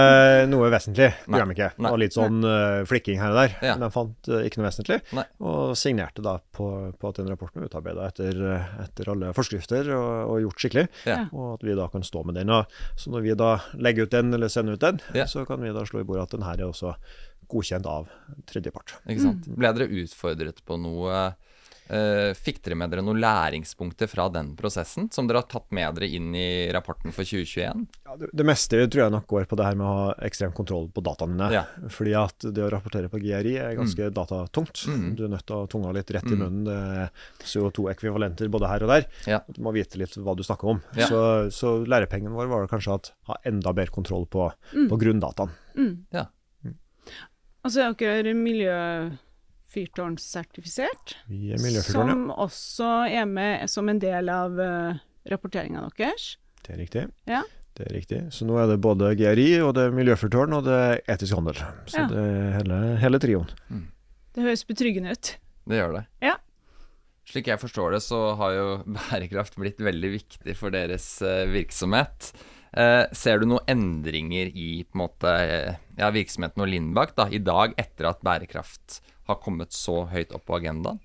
noe 0.51 0.69
vesentlig. 0.75 1.09
Det 1.25 1.39
gjør 1.41 1.49
de 1.49 1.57
ikke. 1.57 1.71
Det 1.77 1.89
var 1.95 2.01
litt 2.03 2.17
sånn 2.17 2.39
uh, 2.45 2.83
flikking 2.89 3.17
her 3.23 3.33
og 3.33 3.39
der. 3.41 3.57
Ja. 3.65 3.73
Men 3.79 3.87
de 3.87 3.91
fant 3.97 4.31
uh, 4.33 4.43
ikke 4.45 4.61
noe 4.61 4.67
vesentlig, 4.69 4.99
Nei. 5.17 5.25
og 5.41 5.73
signerte 5.79 6.16
da 6.25 6.37
på, 6.55 6.67
på 6.99 7.09
at 7.11 7.19
den 7.19 7.29
rapporten 7.31 7.61
er 7.61 7.69
utarbeida 7.69 8.07
etter, 8.09 8.39
etter 8.83 9.11
alle 9.13 9.33
forskrifter 9.37 9.89
og, 9.95 10.09
og 10.33 10.41
gjort 10.45 10.63
skikkelig, 10.63 10.85
Ja. 11.09 11.19
og 11.31 11.53
at 11.57 11.63
vi 11.67 11.75
da 11.77 11.87
kan 11.93 12.03
stå 12.07 12.23
med 12.27 12.35
den. 12.39 12.49
Og, 12.53 12.65
så 12.95 13.11
når 13.13 13.25
vi 13.27 13.35
da 13.39 13.51
legger 13.75 14.07
ut 14.07 14.15
den, 14.17 14.33
eller 14.33 14.47
sender 14.53 14.73
ut 14.77 14.83
den, 14.83 15.01
Ja. 15.17 15.25
så 15.29 15.45
kan 15.47 15.61
vi 15.61 15.73
da 15.75 15.85
slå 15.87 16.01
i 16.01 16.07
bordet 16.07 16.27
at 16.29 16.37
den 16.37 16.45
her 16.47 16.59
er 16.61 16.69
også 16.71 16.95
godkjent 17.47 17.85
av 17.87 18.09
tredjepart. 18.49 18.97
Ikke 19.07 19.23
sant? 19.23 19.45
Ble 19.55 19.69
dere 19.77 19.87
utfordret 20.03 20.63
på 20.67 20.75
noe 20.81 21.19
Fikk 21.87 22.57
dere 22.65 22.75
med 22.75 22.91
dere 22.91 23.01
noen 23.05 23.19
læringspunkter 23.23 24.09
fra 24.11 24.25
den 24.33 24.49
prosessen 24.59 25.05
som 25.13 25.27
dere 25.29 25.39
har 25.43 25.47
tatt 25.47 25.69
med 25.71 25.95
dere 25.95 26.09
inn 26.17 26.33
i 26.35 26.67
rapporten 26.75 27.13
for 27.15 27.23
2021? 27.23 27.85
Ja, 28.07 28.15
det, 28.19 28.29
det 28.35 28.45
meste 28.47 28.81
tror 28.91 29.03
jeg 29.05 29.13
nok 29.13 29.27
går 29.31 29.45
på 29.47 29.55
det 29.59 29.67
her 29.69 29.77
med 29.79 29.87
å 29.87 29.93
ha 30.01 30.07
ekstrem 30.27 30.51
kontroll 30.57 30.89
på 30.91 31.03
dataene 31.05 31.37
dine. 31.37 31.49
Ja. 31.55 31.63
Fordi 31.93 32.15
at 32.19 32.47
det 32.51 32.65
å 32.65 32.69
rapportere 32.73 33.09
på 33.13 33.21
GRI 33.23 33.55
er 33.61 33.77
ganske 33.79 34.09
datatungt. 34.15 34.83
Mm. 34.91 35.05
Du 35.19 35.23
er 35.27 35.31
nødt 35.35 35.45
til 35.47 35.55
å 35.55 35.61
ha 35.63 35.69
tunga 35.71 35.93
litt 35.95 36.11
rett 36.15 36.27
i 36.27 36.35
Mm. 36.35 36.41
munnen. 36.43 36.63
Det 36.67 36.77
er 37.05 37.09
CO2-ekvivalenter 37.47 38.49
både 38.51 38.67
her 38.71 38.83
og 38.85 38.91
der. 38.91 39.07
Ja. 39.29 39.39
Du 39.47 39.61
må 39.63 39.71
vite 39.75 39.97
litt 40.01 40.15
hva 40.19 40.35
du 40.37 40.43
snakker 40.43 40.73
om. 40.75 40.81
Ja. 40.97 41.07
Så, 41.07 41.21
så 41.55 41.75
lærepengen 41.87 42.35
vår 42.35 42.47
var 42.51 42.67
kanskje 42.71 42.95
at 42.99 43.11
ha 43.31 43.37
enda 43.47 43.73
bedre 43.73 43.93
kontroll 43.95 44.25
på, 44.27 44.49
på 44.73 44.99
grunndataen. 44.99 45.53
Mm. 45.77 45.93
Ja. 46.11 46.27
Altså, 47.65 47.83
akkurat 47.89 48.23
er 48.23 49.17
Vi 51.27 51.51
er 51.53 51.61
miljøfyrtårn, 51.61 52.09
ja. 52.09 52.15
som 52.15 52.31
også 52.47 52.91
er 53.11 53.27
med 53.29 53.67
som 53.71 53.89
en 53.91 53.99
del 54.01 54.31
av 54.31 54.55
uh, 54.57 54.99
rapporteringa 55.29 55.83
deres. 55.97 56.35
Det 56.63 56.75
er 56.75 56.81
riktig. 56.81 57.05
Ja. 57.29 57.43
Det 57.77 57.85
er 57.85 57.93
riktig. 57.93 58.19
Så 58.33 58.47
nå 58.49 58.55
er 58.57 58.71
det 58.71 58.79
både 58.81 59.11
GRI, 59.19 59.49
og 59.61 59.75
det 59.77 59.83
er 59.85 59.93
miljøfyrtårn, 59.93 60.55
og 60.57 60.65
det 60.65 60.77
er 60.77 61.01
etisk 61.13 61.35
handel. 61.37 61.59
Så 61.85 62.01
Ja. 62.01 62.07
det 62.09 62.23
er 62.23 62.51
hele, 62.57 62.79
hele 63.03 63.19
trioen. 63.21 63.51
Det 64.33 64.45
høres 64.45 64.65
betryggende 64.65 65.13
ut. 65.13 65.35
Det 65.67 65.77
gjør 65.77 65.93
det. 65.99 66.03
Ja. 66.25 66.35
Slik 67.27 67.49
jeg 67.51 67.59
forstår 67.59 67.91
det, 67.97 68.01
så 68.05 68.19
har 68.39 68.53
jo 68.55 68.67
bærekraft 68.97 69.57
blitt 69.59 69.81
veldig 69.83 70.11
viktig 70.15 70.55
for 70.57 70.73
deres 70.73 71.05
eh, 71.21 71.43
virksomhet. 71.51 72.31
Eh, 72.77 73.03
ser 73.15 73.41
du 73.41 73.47
noen 73.49 73.67
endringer 73.71 74.49
i 74.53 74.83
på 74.87 74.95
en 74.97 75.03
måte, 75.03 75.33
eh, 75.43 75.77
ja, 75.99 76.09
virksomheten 76.15 76.63
og 76.63 76.71
Lindbakk 76.71 77.15
da, 77.19 77.27
i 77.29 77.41
dag, 77.43 77.75
etter 77.77 78.09
at 78.09 78.23
bærekraft 78.25 79.01
har 79.27 79.35
kommet 79.43 79.71
så 79.75 80.05
høyt 80.11 80.31
opp 80.35 80.45
på 80.47 80.57
agendaen? 80.59 80.99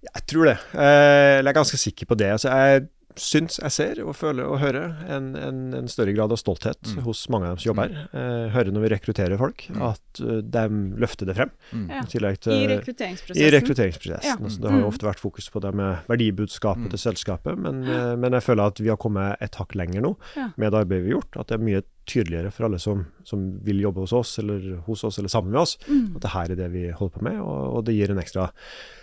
Jeg 0.00 0.22
tror 0.32 0.44
det. 0.48 0.56
Eh, 0.72 1.42
jeg 1.42 1.46
er 1.50 1.52
ganske 1.60 1.76
sikker 1.78 2.06
på 2.08 2.16
det. 2.16 2.30
Altså, 2.32 2.48
jeg, 2.48 2.88
syns 3.20 3.56
jeg 3.58 3.72
ser 3.74 3.98
og 4.06 4.14
føler 4.16 4.46
og 4.46 4.60
hører 4.62 4.92
en, 5.12 5.34
en, 5.36 5.56
en 5.74 5.88
større 5.90 6.12
grad 6.16 6.30
av 6.32 6.38
stolthet 6.40 6.78
Mm. 6.94 7.02
hos 7.04 7.24
mange 7.28 7.44
av 7.48 7.56
dem 7.56 7.58
som 7.60 7.68
jobber 7.72 7.90
her. 7.90 8.06
Eh, 8.16 8.46
hører 8.54 8.70
når 8.72 8.84
vi 8.86 8.90
rekrutterer 8.94 9.36
folk, 9.36 9.66
Mm. 9.68 9.82
at 9.90 10.20
eh, 10.22 10.38
de 10.54 10.62
løfter 11.02 11.26
det 11.28 11.34
frem. 11.36 11.50
Mm. 11.74 11.90
I 11.90 12.06
til, 12.06 12.24
I 12.24 12.68
rekrutteringsprosessen. 12.70 13.42
i 13.42 13.50
rekrutteringsprosessen. 13.50 14.30
Ja. 14.30 14.36
Altså, 14.40 14.60
det 14.62 14.70
har 14.70 14.78
jo 14.78 14.86
Mm. 14.86 14.92
ofte 14.94 15.08
vært 15.10 15.20
fokus 15.20 15.50
på 15.50 15.60
det 15.60 15.74
med 15.74 15.98
verdibudskapet 16.08 16.86
Mm. 16.86 16.90
til 16.94 16.98
selskapet, 16.98 17.58
men, 17.58 17.82
men 18.20 18.32
jeg 18.32 18.42
føler 18.46 18.66
at 18.70 18.78
vi 18.80 18.88
har 18.88 18.96
kommet 18.96 19.36
et 19.42 19.54
hakk 19.58 19.74
lenger 19.74 20.00
nå 20.06 20.16
Ja. 20.36 20.48
med 20.56 20.70
det 20.72 20.80
arbeidet 20.86 21.04
vi 21.04 21.10
har 21.12 21.20
gjort. 21.20 21.40
At 21.40 21.46
det 21.48 21.60
er 21.60 21.64
mye 21.66 21.82
tydeligere 22.06 22.50
for 22.50 22.64
alle 22.66 22.78
som, 22.80 23.04
som 23.24 23.58
vil 23.62 23.80
jobbe 23.84 24.00
hos 24.00 24.12
oss, 24.16 24.38
eller 24.38 24.78
hos 24.86 25.04
oss, 25.04 25.18
eller 25.18 25.28
sammen 25.28 25.52
med 25.52 25.60
oss, 25.60 25.76
Mm. 25.88 26.16
at 26.16 26.22
det 26.22 26.30
her 26.32 26.50
er 26.50 26.56
det 26.56 26.70
vi 26.72 26.90
holder 26.90 27.18
på 27.18 27.22
med, 27.22 27.40
og, 27.40 27.76
og 27.76 27.84
det 27.84 27.94
gir 27.94 28.10
en 28.10 28.18
ekstra 28.22 28.48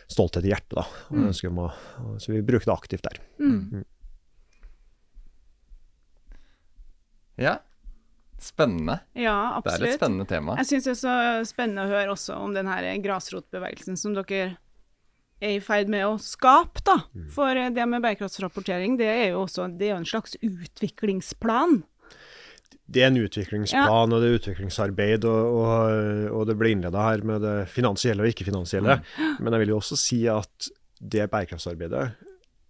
stolthet 0.10 0.43
i 0.45 0.49
hjertet. 0.51 0.75
da. 0.75 0.86
Og 1.12 1.17
Mm. 1.17 1.47
om 1.51 1.57
å, 1.67 1.71
så 2.19 2.31
vi 2.33 2.41
bruker 2.41 2.65
det 2.65 2.75
aktivt 2.77 3.03
der. 3.03 3.19
Mm. 3.39 3.83
Ja. 7.38 7.60
Spennende. 8.39 8.99
Ja, 9.17 9.53
absolutt. 9.57 9.79
Det 9.81 9.88
er 9.88 9.93
et 9.93 9.99
spennende 9.99 10.25
tema. 10.29 10.55
Jeg 10.62 10.69
syns 10.69 10.86
det 10.86 10.93
er 10.93 10.99
så 11.01 11.15
spennende 11.49 11.86
å 11.88 11.89
høre 11.89 12.13
også 12.13 12.36
om 12.38 12.53
den 12.53 12.67
her 12.69 12.86
grasrotbevegelsen 13.01 13.97
som 13.97 14.13
dere 14.13 14.57
er 15.41 15.55
i 15.55 15.60
ferd 15.62 15.89
med 15.89 16.05
å 16.05 16.15
skape, 16.21 16.81
da. 16.86 16.99
Mm. 17.13 17.27
For 17.33 17.57
eh, 17.57 17.69
det 17.73 17.86
med 17.89 18.01
bærekraftsrapportering, 18.05 18.95
det 18.97 19.10
er 19.10 19.27
jo 19.36 19.43
også 19.45 19.67
det 19.77 19.89
er 19.91 19.97
en 19.99 20.05
slags 20.05 20.33
utviklingsplan. 20.41 21.83
Det 22.88 23.04
er 23.04 23.12
en 23.12 23.19
utviklingsplan 23.19 24.13
og 24.15 24.21
det 24.23 24.30
er 24.30 24.38
utviklingsarbeid, 24.39 25.26
og, 25.28 25.58
og, 25.60 26.30
og 26.39 26.45
det 26.47 26.56
ble 26.60 26.71
innleda 26.71 27.04
her 27.10 27.26
med 27.28 27.43
det 27.43 27.56
finansielle 27.73 28.23
og 28.23 28.32
ikke-finansielle. 28.32 29.02
Men 29.43 29.54
jeg 29.54 29.65
vil 29.65 29.73
jo 29.76 29.82
også 29.82 30.00
si 30.00 30.21
at 30.32 30.69
det 30.97 31.28
bærekraftsarbeidet 31.30 32.08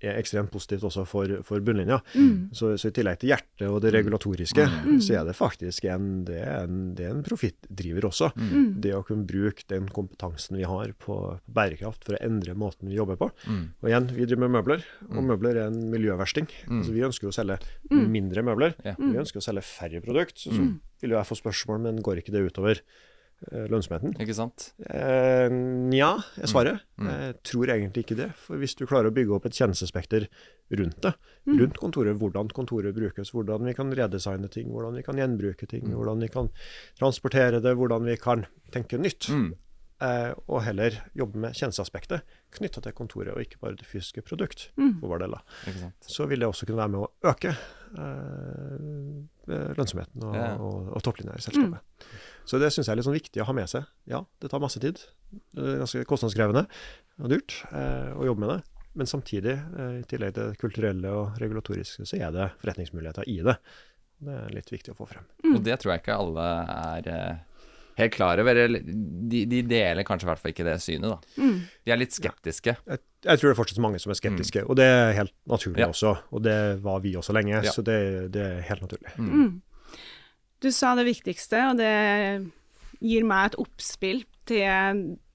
er 0.02 0.18
ekstremt 0.20 0.52
positivt 0.54 0.84
også 0.86 1.04
for, 1.10 1.32
for 1.48 1.64
bunnlinja. 1.66 1.98
Mm. 2.14 2.50
Så, 2.54 2.74
så 2.78 2.92
i 2.92 2.96
tillegg 2.96 3.20
til 3.22 3.32
hjertet 3.32 3.66
og 3.70 3.80
det 3.82 3.94
regulatoriske, 3.96 4.66
så 5.02 5.16
er 5.18 5.24
det 5.26 5.34
faktisk 5.38 5.88
en, 5.90 6.24
det 6.28 6.38
er 6.44 6.68
en, 6.68 6.82
det 6.98 7.08
er 7.08 7.16
en 7.16 7.24
profittdriver 7.26 8.06
også. 8.10 8.30
Mm. 8.38 8.68
Det 8.84 8.94
å 8.94 9.02
kunne 9.08 9.26
bruke 9.30 9.66
den 9.72 9.88
kompetansen 9.94 10.60
vi 10.60 10.68
har 10.70 10.94
på 11.02 11.18
bærekraft 11.50 12.06
for 12.06 12.18
å 12.18 12.22
endre 12.22 12.54
måten 12.58 12.92
vi 12.92 13.00
jobber 13.00 13.18
på. 13.24 13.32
Mm. 13.50 13.64
Og 13.82 13.90
igjen, 13.90 14.10
vi 14.14 14.28
driver 14.30 14.46
med 14.46 14.56
møbler, 14.60 14.86
og 15.10 15.24
møbler 15.32 15.62
er 15.64 15.72
en 15.72 15.82
miljøversting. 15.94 16.50
Mm. 16.68 16.80
Altså, 16.82 16.94
vi 16.96 17.06
ønsker 17.10 17.32
å 17.32 17.36
selge 17.36 17.58
Mm. 17.88 18.10
mindre 18.12 18.42
møbler. 18.44 18.74
Ja. 18.84 18.94
Vi 19.00 19.16
ønsker 19.18 19.40
å 19.40 19.44
selge 19.46 19.62
færre 19.64 20.02
produkt. 20.04 20.42
Så, 20.44 20.52
så 20.52 20.66
vil 21.02 21.14
jo 21.14 21.18
jeg 21.18 21.28
få 21.30 21.38
spørsmål, 21.40 21.80
men 21.86 22.02
går 22.04 22.20
ikke 22.22 22.34
det 22.36 22.42
utover 22.52 22.82
lønnsomheten? 23.52 24.16
Ikke 24.20 24.34
sant? 24.34 24.72
Eh, 24.90 25.48
Nja, 25.52 26.16
er 26.42 26.48
svaret. 26.50 26.80
Mm. 26.98 27.08
Jeg 27.12 27.36
tror 27.44 27.68
egentlig 27.70 28.04
ikke 28.06 28.18
det. 28.18 28.32
For 28.36 28.58
hvis 28.58 28.74
du 28.76 28.86
klarer 28.90 29.12
å 29.12 29.14
bygge 29.14 29.36
opp 29.38 29.46
et 29.46 29.54
tjenestespekter 29.54 30.26
rundt 30.74 30.98
det, 31.06 31.14
rundt 31.48 31.78
kontoret, 31.80 32.18
hvordan 32.18 32.50
kontoret 32.50 32.96
brukes, 32.98 33.32
hvordan 33.32 33.64
vi 33.70 33.74
kan 33.78 33.94
redesigne 33.96 34.50
ting, 34.52 34.68
hvordan 34.74 34.98
vi 34.98 35.04
kan 35.06 35.16
gjenbruke 35.22 35.68
ting, 35.70 35.86
hvordan 35.94 36.20
vi 36.26 36.28
kan 36.34 36.50
transportere 37.00 37.62
det, 37.62 37.76
hvordan 37.78 38.04
vi 38.10 38.18
kan 38.18 38.46
tenke 38.74 38.98
nytt, 39.00 39.30
Mm. 39.30 39.54
eh, 40.02 40.34
og 40.50 40.62
heller 40.64 40.92
jobbe 41.16 41.36
med 41.38 41.54
tjenesteaspektet 41.54 42.22
knytta 42.52 42.82
til 42.82 42.92
kontoret, 42.92 43.34
og 43.34 43.42
ikke 43.42 43.60
bare 43.62 43.76
det 43.78 43.86
fysiske 43.86 44.22
produkt, 44.26 44.70
Mm. 44.78 45.00
for 45.00 45.08
vår 45.10 45.20
del. 45.20 45.32
da. 45.32 45.92
Så 46.02 46.28
vil 46.28 46.40
det 46.40 46.48
også 46.50 46.66
kunne 46.66 46.78
være 46.84 46.90
med 46.90 47.00
å 47.00 47.12
øke 47.24 47.56
eh, 47.98 49.74
lønnsomheten 49.78 50.24
og, 50.24 50.36
Ja. 50.36 50.56
og, 50.58 50.90
og 50.96 51.04
topplinja 51.04 51.36
i 51.38 51.42
selskapet. 51.42 51.80
Så 52.48 52.60
det 52.62 52.70
syns 52.72 52.88
jeg 52.88 52.94
er 52.96 53.00
litt 53.02 53.08
sånn 53.10 53.18
viktig 53.18 53.42
å 53.44 53.48
ha 53.50 53.56
med 53.58 53.68
seg. 53.72 53.86
Ja, 54.08 54.22
det 54.42 54.50
tar 54.54 54.62
masse 54.64 54.80
tid. 54.84 55.02
Det 55.52 55.66
er 55.74 55.82
ganske 55.84 56.06
kostnadskrevende 56.08 56.64
og 57.20 57.32
dyrt 57.34 57.58
eh, 57.74 58.14
å 58.16 58.24
jobbe 58.30 58.46
med 58.46 58.54
det. 58.56 58.60
Men 58.98 59.10
samtidig, 59.10 59.58
eh, 59.78 59.98
i 60.00 60.06
tillegg 60.10 60.34
til 60.38 60.54
det 60.54 60.58
kulturelle 60.62 61.12
og 61.14 61.36
regulatoriske, 61.44 62.08
så 62.08 62.18
er 62.24 62.32
det 62.34 62.48
forretningsmuligheter 62.64 63.28
i 63.30 63.42
det. 63.46 63.58
Det 64.24 64.38
er 64.46 64.56
litt 64.56 64.72
viktig 64.74 64.96
å 64.96 64.98
få 64.98 65.06
frem. 65.12 65.28
Og 65.52 65.60
det 65.68 65.76
tror 65.84 65.94
jeg 65.94 66.02
ikke 66.06 66.16
alle 66.18 66.46
er 66.78 67.12
eh, 67.14 67.36
helt 68.00 68.16
klar 68.16 68.40
over. 68.42 68.64
De, 68.80 69.44
de 69.52 69.62
deler 69.70 70.08
kanskje 70.08 70.26
i 70.26 70.32
hvert 70.32 70.42
fall 70.42 70.56
ikke 70.56 70.66
det 70.66 70.78
synet, 70.82 71.12
da. 71.14 71.44
Mm. 71.44 71.60
De 71.86 71.94
er 71.94 72.00
litt 72.02 72.16
skeptiske. 72.16 72.74
Jeg, 72.88 73.04
jeg 73.28 73.42
tror 73.42 73.50
det 73.52 73.54
er 73.54 73.60
fortsatt 73.60 73.84
mange 73.84 74.00
som 74.02 74.14
er 74.16 74.18
skeptiske, 74.22 74.64
og 74.66 74.80
det 74.80 74.88
er 74.88 75.14
helt 75.20 75.36
naturlig 75.52 75.84
Ja. 75.84 75.92
også. 75.94 76.16
Og 76.32 76.42
det 76.48 76.58
var 76.86 77.04
vi 77.06 77.14
også 77.20 77.36
lenge, 77.38 77.60
Ja. 77.60 77.74
så 77.76 77.84
det, 77.86 78.00
det 78.34 78.46
er 78.56 78.62
helt 78.72 78.88
naturlig. 78.88 79.14
Mm. 79.20 79.56
Du 80.64 80.72
sa 80.74 80.96
det 80.98 81.06
viktigste, 81.08 81.62
og 81.70 81.78
det 81.78 81.94
gir 83.04 83.26
meg 83.28 83.52
et 83.52 83.60
oppspill 83.62 84.24
til 84.48 84.64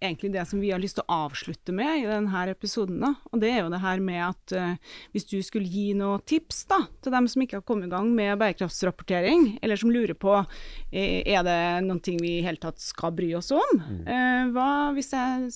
egentlig 0.03 0.31
det 0.35 0.45
som 0.49 0.61
vi 0.63 0.71
har 0.73 0.81
lyst 0.83 0.97
til 0.99 1.05
å 1.05 1.19
avslutte 1.29 1.75
med 1.77 2.01
i 2.01 2.09
denne 2.09 2.45
episoden. 2.51 2.99
Da. 3.03 3.13
Og 3.31 3.43
det 3.43 3.53
er 3.53 3.61
jo 3.61 3.71
det 3.73 3.83
her 3.85 4.03
med 4.03 4.21
at 4.25 4.55
uh, 4.57 4.97
hvis 5.15 5.29
du 5.31 5.37
skulle 5.45 5.71
gi 5.71 5.93
noen 5.99 6.25
tips 6.29 6.65
da, 6.71 6.81
til 7.05 7.15
dem 7.15 7.29
som 7.31 7.45
ikke 7.45 7.61
har 7.61 7.67
kommet 7.69 7.91
i 7.91 7.93
gang 7.93 8.11
med 8.17 8.41
bærekraftsrapportering, 8.41 9.59
eller 9.63 9.79
som 9.79 9.93
lurer 9.95 10.17
på 10.19 10.35
eh, 10.41 11.23
er 11.23 11.45
det 11.47 11.61
noen 11.87 12.03
ting 12.03 12.19
vi 12.23 12.39
i 12.39 12.45
hele 12.47 12.61
tatt 12.63 12.83
skal 12.83 13.15
bry 13.17 13.33
oss 13.39 13.53
om, 13.55 13.83
uh, 14.09 14.45
hva 14.55 14.71
hvis 14.97 15.13
jeg 15.15 15.53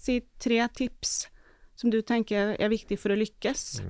sier 0.00 0.26
tre 0.42 0.64
tips 0.76 1.22
som 1.80 1.92
du 1.92 2.02
tenker 2.04 2.56
er 2.60 2.72
viktig 2.72 2.98
for 3.00 3.14
å 3.14 3.20
lykkes? 3.20 3.80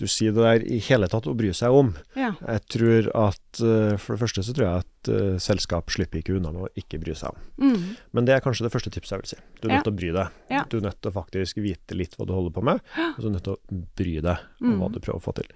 Du 0.00 0.06
sier 0.08 0.32
det 0.32 0.42
der 0.42 0.62
i 0.66 0.78
hele 0.82 1.06
tatt 1.12 1.26
å 1.30 1.34
bry 1.36 1.50
seg 1.54 1.70
om. 1.76 1.92
Ja. 2.16 2.32
Jeg 2.40 2.62
tror 2.72 3.08
at 3.14 3.60
eh, 3.60 3.96
For 4.00 4.14
det 4.16 4.22
første 4.22 4.42
så 4.42 4.54
tror 4.56 4.66
jeg 4.66 4.82
at 4.86 5.10
uh, 5.12 5.36
selskap 5.38 5.90
slipper 5.92 6.18
ikke 6.22 6.36
unna 6.38 6.50
med 6.54 6.64
å 6.64 6.70
ikke 6.80 6.98
bry 7.02 7.14
seg 7.18 7.30
om. 7.34 7.38
Mm. 7.62 7.84
Men 8.16 8.24
det 8.28 8.34
er 8.34 8.40
kanskje 8.44 8.64
det 8.66 8.72
første 8.72 8.90
tipset 8.94 9.12
jeg 9.16 9.22
vil 9.22 9.32
si. 9.34 9.38
Du 9.60 9.68
er 9.68 9.74
nødt 9.76 9.84
til 9.88 9.92
å 9.94 9.98
bry 10.00 10.10
deg. 10.16 10.36
Ja. 10.50 10.64
Du 10.70 10.78
er 10.78 10.86
nødt 10.88 11.00
til 11.02 11.12
å 11.12 11.16
faktisk 11.20 11.60
vite 11.62 11.94
litt 11.98 12.16
hva 12.18 12.26
du 12.26 12.32
holder 12.34 12.54
på 12.56 12.64
med, 12.64 12.80
og 12.96 13.16
så 13.20 13.26
er 13.26 13.28
du 13.28 13.34
nødt 13.36 13.46
til 13.48 13.56
å 13.58 13.80
bry 14.00 14.14
deg 14.20 14.46
om 14.62 14.76
hva 14.80 14.88
Mm. 14.88 14.92
du 14.96 15.00
prøver 15.04 15.20
å 15.20 15.26
få 15.28 15.34
til. 15.38 15.48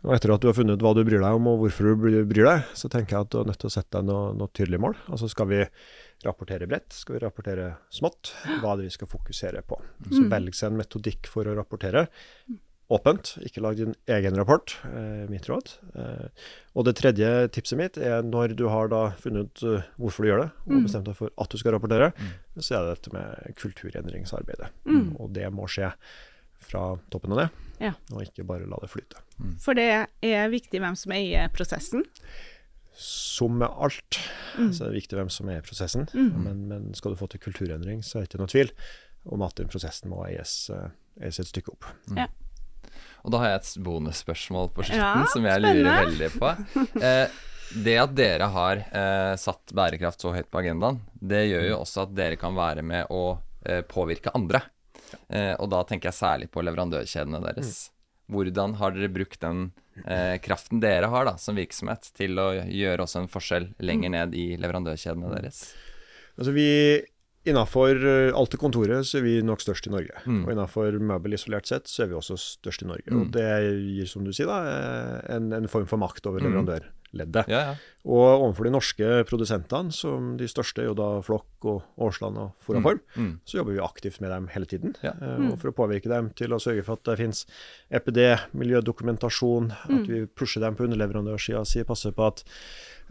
Og 0.00 0.14
etter 0.16 0.32
at 0.32 0.40
du 0.40 0.46
har 0.48 0.54
funnet 0.56 0.78
ut 0.78 0.84
hva 0.84 0.94
du 0.96 1.02
bryr 1.04 1.20
deg 1.20 1.34
om, 1.36 1.46
og 1.50 1.58
hvorfor 1.60 1.90
du 1.92 2.24
bryr 2.24 2.46
deg, 2.48 2.62
så 2.74 2.88
tenker 2.88 3.16
jeg 3.18 3.26
at 3.26 3.30
du 3.34 3.40
er 3.42 3.44
nødt 3.50 3.58
til 3.60 3.68
å 3.68 3.74
sette 3.74 3.98
deg 3.98 4.06
noe, 4.08 4.30
noe 4.32 4.48
tydelig 4.56 4.78
mål. 4.80 4.94
Altså 5.12 5.28
skal 5.28 5.46
vi 5.50 5.58
rapportere 6.24 6.66
bredt? 6.68 6.92
Skal 6.96 7.18
vi 7.18 7.20
rapportere 7.26 7.66
smått? 7.92 8.32
Hva 8.62 8.72
er 8.72 8.80
det 8.80 8.86
vi 8.88 8.94
skal 8.96 9.08
fokusere 9.12 9.60
på? 9.68 9.76
Så 10.08 10.22
Mm. 10.24 10.30
velg 10.32 10.54
seg 10.56 10.70
en 10.72 10.78
metodikk 10.80 11.26
for 11.28 11.44
å 11.44 11.54
rapportere. 11.56 12.06
Åpent, 12.90 13.36
ikke 13.46 13.60
lag 13.62 13.76
din 13.78 13.92
egen 14.10 14.34
rapport, 14.34 14.72
eh, 14.84 15.28
mitt 15.30 15.46
råd. 15.46 15.76
Eh, 15.94 16.28
og 16.74 16.84
det 16.88 16.96
tredje 16.98 17.28
tipset 17.54 17.78
mitt 17.78 17.96
er 18.02 18.22
når 18.26 18.56
du 18.58 18.64
har 18.68 18.88
da 18.90 19.10
funnet 19.20 19.46
ut 19.46 19.62
eh, 19.62 19.84
hvorfor 20.00 20.24
du 20.26 20.28
gjør 20.32 20.42
det, 20.42 20.50
og 20.66 20.72
Mm. 20.74 20.82
bestemt 20.88 21.04
deg 21.06 21.14
for 21.16 21.30
at 21.38 21.48
du 21.50 21.56
skal 21.58 21.72
rapportere, 21.76 22.12
så 22.58 22.74
er 22.74 22.86
det 22.88 22.96
dette 22.98 23.12
med 23.14 23.54
kulturendringsarbeidet. 23.60 24.70
Mm. 24.86 25.16
Og 25.20 25.32
det 25.32 25.46
må 25.54 25.68
skje 25.70 25.92
fra 26.60 26.98
toppen 27.10 27.32
av 27.32 27.38
ned, 27.38 27.50
Ja. 27.80 27.92
og 28.12 28.22
ikke 28.26 28.44
bare 28.46 28.66
la 28.68 28.76
det 28.82 28.90
flyte. 28.90 29.22
For 29.60 29.72
det 29.74 30.08
er 30.22 30.50
viktig 30.50 30.80
hvem 30.82 30.96
som 30.96 31.12
eier 31.12 31.48
prosessen. 31.48 32.02
Som 32.92 33.58
med 33.58 33.68
alt, 33.70 34.18
Mm. 34.58 34.72
så 34.74 34.82
er 34.84 34.90
det 34.92 35.02
viktig 35.02 35.16
hvem 35.16 35.30
som 35.30 35.48
er 35.48 35.58
i 35.58 35.60
prosessen. 35.64 36.08
Mm. 36.12 36.42
Men, 36.44 36.68
men 36.68 36.94
skal 36.94 37.12
du 37.14 37.16
få 37.16 37.28
til 37.30 37.38
kulturendring, 37.40 38.02
så 38.02 38.18
er 38.18 38.26
det 38.26 38.30
ikke 38.34 38.38
noe 38.42 38.50
tvil 38.50 38.70
om 39.30 39.42
at 39.42 39.54
den 39.54 39.68
prosessen 39.68 40.10
må 40.10 40.26
eies, 40.26 40.68
eh, 40.70 40.90
eies 41.22 41.38
et 41.38 41.46
stykke 41.46 41.70
opp. 41.72 41.84
Og 43.24 43.32
da 43.34 43.40
har 43.42 43.52
jeg 43.52 43.60
et 43.60 43.70
bonusspørsmål 43.84 44.70
på 44.74 44.86
slutten 44.88 45.00
Ja, 45.02 45.26
som 45.32 45.44
jeg 45.48 45.60
spennende. 45.60 45.84
lurer 45.84 46.02
veldig 46.06 46.30
på. 46.40 46.52
Eh, 47.10 47.38
det 47.84 47.92
at 48.02 48.14
dere 48.18 48.48
har 48.50 48.80
eh, 48.82 49.34
satt 49.38 49.70
bærekraft 49.76 50.24
så 50.24 50.32
høyt 50.34 50.48
på 50.50 50.58
agendaen, 50.58 50.96
det 51.14 51.44
gjør 51.52 51.68
jo 51.68 51.76
også 51.84 52.02
at 52.08 52.14
dere 52.18 52.38
kan 52.40 52.56
være 52.56 52.82
med 52.82 53.06
å 53.14 53.38
eh, 53.62 53.84
påvirke 53.86 54.32
andre. 54.34 54.64
Eh, 55.30 55.52
og 55.54 55.68
da 55.70 55.84
tenker 55.86 56.10
jeg 56.10 56.18
særlig 56.18 56.48
på 56.50 56.64
leverandørkjedene 56.66 57.38
deres. 57.44 57.90
Hvordan 58.30 58.74
har 58.80 58.96
dere 58.96 59.10
brukt 59.14 59.38
den 59.42 59.62
eh, 60.04 60.36
kraften 60.42 60.82
dere 60.82 61.06
har 61.10 61.28
da, 61.30 61.36
som 61.38 61.54
virksomhet, 61.58 62.10
til 62.18 62.38
å 62.42 62.48
gjøre 62.58 63.06
også 63.06 63.22
en 63.22 63.30
forskjell 63.30 63.70
lenger 63.86 64.12
ned 64.16 64.34
i 64.38 64.48
leverandørkjedene 64.58 65.30
deres? 65.36 65.62
Altså 66.38 66.54
vi 66.56 66.68
Innafor 67.50 67.98
alt 68.36 68.54
det 68.54 68.60
kontoret 68.62 69.06
så 69.08 69.18
er 69.20 69.26
vi 69.26 69.34
nok 69.46 69.62
størst 69.64 69.88
i 69.90 69.92
Norge. 69.92 70.22
Mm. 70.24 70.44
Og 70.44 70.54
innafor 70.54 70.96
møbel 71.02 71.36
isolert 71.36 71.68
sett 71.70 71.90
så 71.90 72.04
er 72.04 72.12
vi 72.12 72.18
også 72.18 72.38
størst 72.38 72.84
i 72.86 72.88
Norge. 72.90 73.08
Mm. 73.10 73.20
Og 73.24 73.34
det 73.34 73.48
gir, 73.96 74.08
som 74.10 74.24
du 74.26 74.32
sier, 74.36 74.50
da, 74.50 74.60
eh, 74.70 75.36
en, 75.36 75.50
en 75.56 75.68
form 75.70 75.88
for 75.90 76.00
makt 76.00 76.26
over 76.30 76.40
Mm. 76.40 76.88
Leverandørleddet. 77.12 77.48
Ja, 77.50 77.60
ja. 77.70 77.74
Og 78.04 78.46
overfor 78.46 78.64
de 78.64 78.70
norske 78.72 79.08
produsentene, 79.28 79.92
som 79.92 80.36
de 80.40 80.46
største 80.48 80.80
er 80.80 80.86
jo 80.88 80.94
da 80.96 81.08
Flokk 81.22 81.66
og 81.68 81.82
Årsland 82.00 82.38
og 82.40 82.52
Foraform, 82.64 83.00
Mm. 83.16 83.40
så 83.44 83.58
jobber 83.58 83.72
vi 83.74 83.80
aktivt 83.84 84.20
med 84.22 84.30
dem 84.30 84.46
hele 84.48 84.64
tiden. 84.66 84.94
Ja. 85.02 85.12
Mm. 85.20 85.52
Og 85.52 85.58
for 85.60 85.68
å 85.70 85.74
påvirke 85.76 86.08
dem 86.08 86.30
til 86.32 86.48
å 86.50 86.60
sørge 86.60 86.82
for 86.84 86.94
at 86.94 87.04
det 87.04 87.18
finnes 87.18 87.44
EPD, 87.90 88.38
miljødokumentasjon, 88.54 89.70
at 89.72 90.06
vi 90.08 90.26
pusher 90.26 90.60
dem 90.64 90.76
på 90.76 90.86
underleverandørsida 90.86 91.64
si, 91.66 91.82
passer 91.84 92.12
på 92.16 92.26
at, 92.26 92.42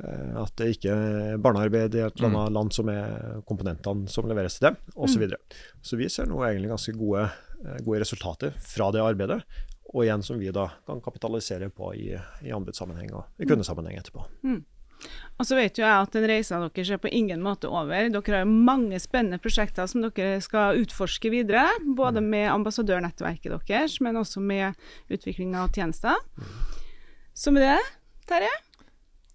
eh, 0.04 0.42
at 0.42 0.56
det 0.58 0.72
ikke 0.78 0.90
er 0.96 1.38
barnearbeid 1.38 1.94
i 1.96 2.04
et 2.08 2.18
eller 2.18 2.30
annet 2.32 2.54
land 2.58 2.74
som 2.74 2.90
er 2.90 3.42
komponentene 3.48 4.10
som 4.10 4.26
leveres 4.28 4.58
til 4.58 4.70
dem, 4.72 4.78
osv. 4.96 5.14
Så, 5.14 5.20
videre. 5.20 5.38
så 5.84 5.98
vi 5.98 6.10
ser 6.10 6.26
nå 6.26 6.42
egentlig 6.48 6.70
ganske 6.74 6.98
gode, 6.98 7.30
eh, 7.66 7.78
gode 7.86 8.00
resultater 8.02 8.52
fra 8.58 8.90
det 8.92 9.02
arbeidet. 9.06 9.44
Og 9.94 10.04
igjen 10.06 10.22
som 10.26 10.38
vi 10.38 10.52
da 10.54 10.68
kan 10.86 11.00
kapitalisere 11.02 11.70
på 11.74 11.94
i, 11.98 12.12
i 12.46 12.52
anbudssammenheng 12.54 13.10
og 13.18 13.42
i 13.42 13.48
kundesammenheng 13.50 13.98
etterpå. 13.98 14.26
Og 15.40 15.48
så 15.48 15.56
vet 15.56 15.80
jo 15.80 15.86
jeg 15.86 16.04
at 16.04 16.12
den 16.12 16.26
reisa 16.28 16.60
deres 16.60 16.90
er 16.92 17.00
på 17.02 17.10
ingen 17.16 17.42
måte 17.42 17.70
over. 17.72 18.10
Dere 18.12 18.36
har 18.36 18.44
jo 18.44 18.52
mange 18.52 19.00
spennende 19.00 19.40
prosjekter 19.42 19.88
som 19.88 20.04
dere 20.04 20.42
skal 20.44 20.78
utforske 20.82 21.32
videre. 21.32 21.64
Både 21.96 22.22
med 22.22 22.50
ambassadørnettverket 22.52 23.56
deres, 23.66 24.00
men 24.04 24.20
også 24.20 24.44
med 24.44 24.76
utvikling 25.10 25.56
av 25.56 25.72
tjenester. 25.74 26.20
Så 27.34 27.54
med 27.56 27.64
det, 27.64 27.80
Terje, 28.28 28.52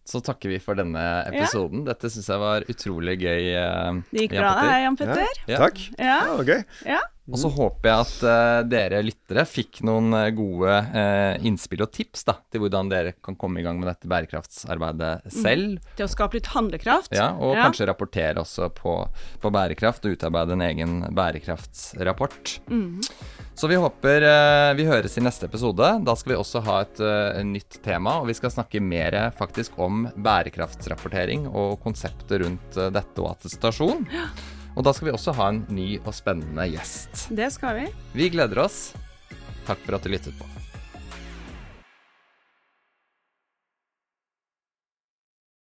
Så 0.05 0.21
takker 0.21 0.51
vi 0.53 0.59
for 0.61 0.77
denne 0.77 1.01
episoden. 1.31 1.87
Dette 1.87 2.11
syns 2.13 2.29
jeg 2.29 2.39
var 2.39 2.67
utrolig 2.69 3.15
gøy. 3.23 3.55
eh, 3.57 4.03
det 4.13 4.27
gikk 4.27 4.35
bra 4.37 4.51
det 4.61 4.69
her, 4.69 4.81
Jan 4.85 4.97
Petter? 5.01 5.41
Ja. 5.49 5.59
Takk. 5.65 5.81
Ja. 5.97 6.05
Ja, 6.05 6.19
det 6.29 6.37
var 6.37 6.45
gøy. 6.45 6.65
Ja. 7.25 7.33
Og 7.33 7.39
så 7.41 7.49
håper 7.49 7.89
jeg 7.89 8.05
at 8.05 8.25
uh, 8.29 8.59
dere 8.69 8.99
lyttere 9.01 9.47
fikk 9.49 9.79
noen 9.89 10.13
eh, 10.13 10.27
gode 10.37 10.69
uh, 10.93 11.39
innspill 11.41 11.81
og 11.87 11.93
tips 11.97 12.27
da, 12.29 12.35
til 12.53 12.61
hvordan 12.61 12.91
dere 12.93 13.15
kan 13.25 13.37
komme 13.41 13.63
i 13.63 13.65
gang 13.65 13.79
med 13.81 13.89
dette 13.89 14.11
bærekraftsarbeidet 14.13 15.33
selv. 15.33 15.79
Til 15.97 16.05
å 16.05 16.11
skape 16.13 16.37
litt 16.37 16.51
handlekraft. 16.53 17.15
Ja, 17.17 17.31
og 17.33 17.55
Ja. 17.57 17.63
kanskje 17.65 17.87
rapportere 17.89 18.43
også 18.43 18.69
på, 18.77 18.93
på 19.41 19.53
bærekraft 19.57 20.05
og 20.05 20.19
utarbeide 20.19 20.53
en 20.53 20.65
egen 20.67 20.93
bærekraftsrapport. 21.17 22.59
Så 23.57 23.71
vi 23.73 23.79
håper 23.81 24.27
uh, 24.29 24.75
vi 24.77 24.85
høres 24.85 25.17
i 25.17 25.25
neste 25.25 25.49
episode. 25.49 25.89
Da 26.05 26.17
skal 26.21 26.35
vi 26.35 26.39
også 26.43 26.61
ha 26.67 26.83
et 26.85 27.01
nytt 27.47 27.79
tema, 27.87 28.19
og 28.21 28.29
vi 28.29 28.37
skal 28.37 28.53
snakke 28.53 28.83
mer 28.85 29.17
faktisk 29.39 29.79
om 29.81 30.05
bærekraftsrapportering 30.17 31.49
og 31.49 31.79
konseptet 31.87 32.45
rundt 32.45 32.77
dette 32.93 33.25
og 33.25 33.33
attestasjon. 33.33 34.05
Og 34.75 34.83
da 34.87 34.93
skal 34.95 35.09
vi 35.11 35.15
også 35.15 35.35
ha 35.39 35.49
en 35.53 35.63
ny 35.71 35.89
og 36.03 36.13
spennende 36.17 36.67
gjest. 36.73 37.29
Det 37.31 37.51
skal 37.55 37.79
vi. 37.79 37.87
Vi 38.19 38.31
gleder 38.35 38.65
oss. 38.67 38.93
Takk 39.69 39.81
for 39.87 39.97
at 39.97 40.05
du 40.05 40.11
lyttet 40.13 40.35
på. 40.39 40.49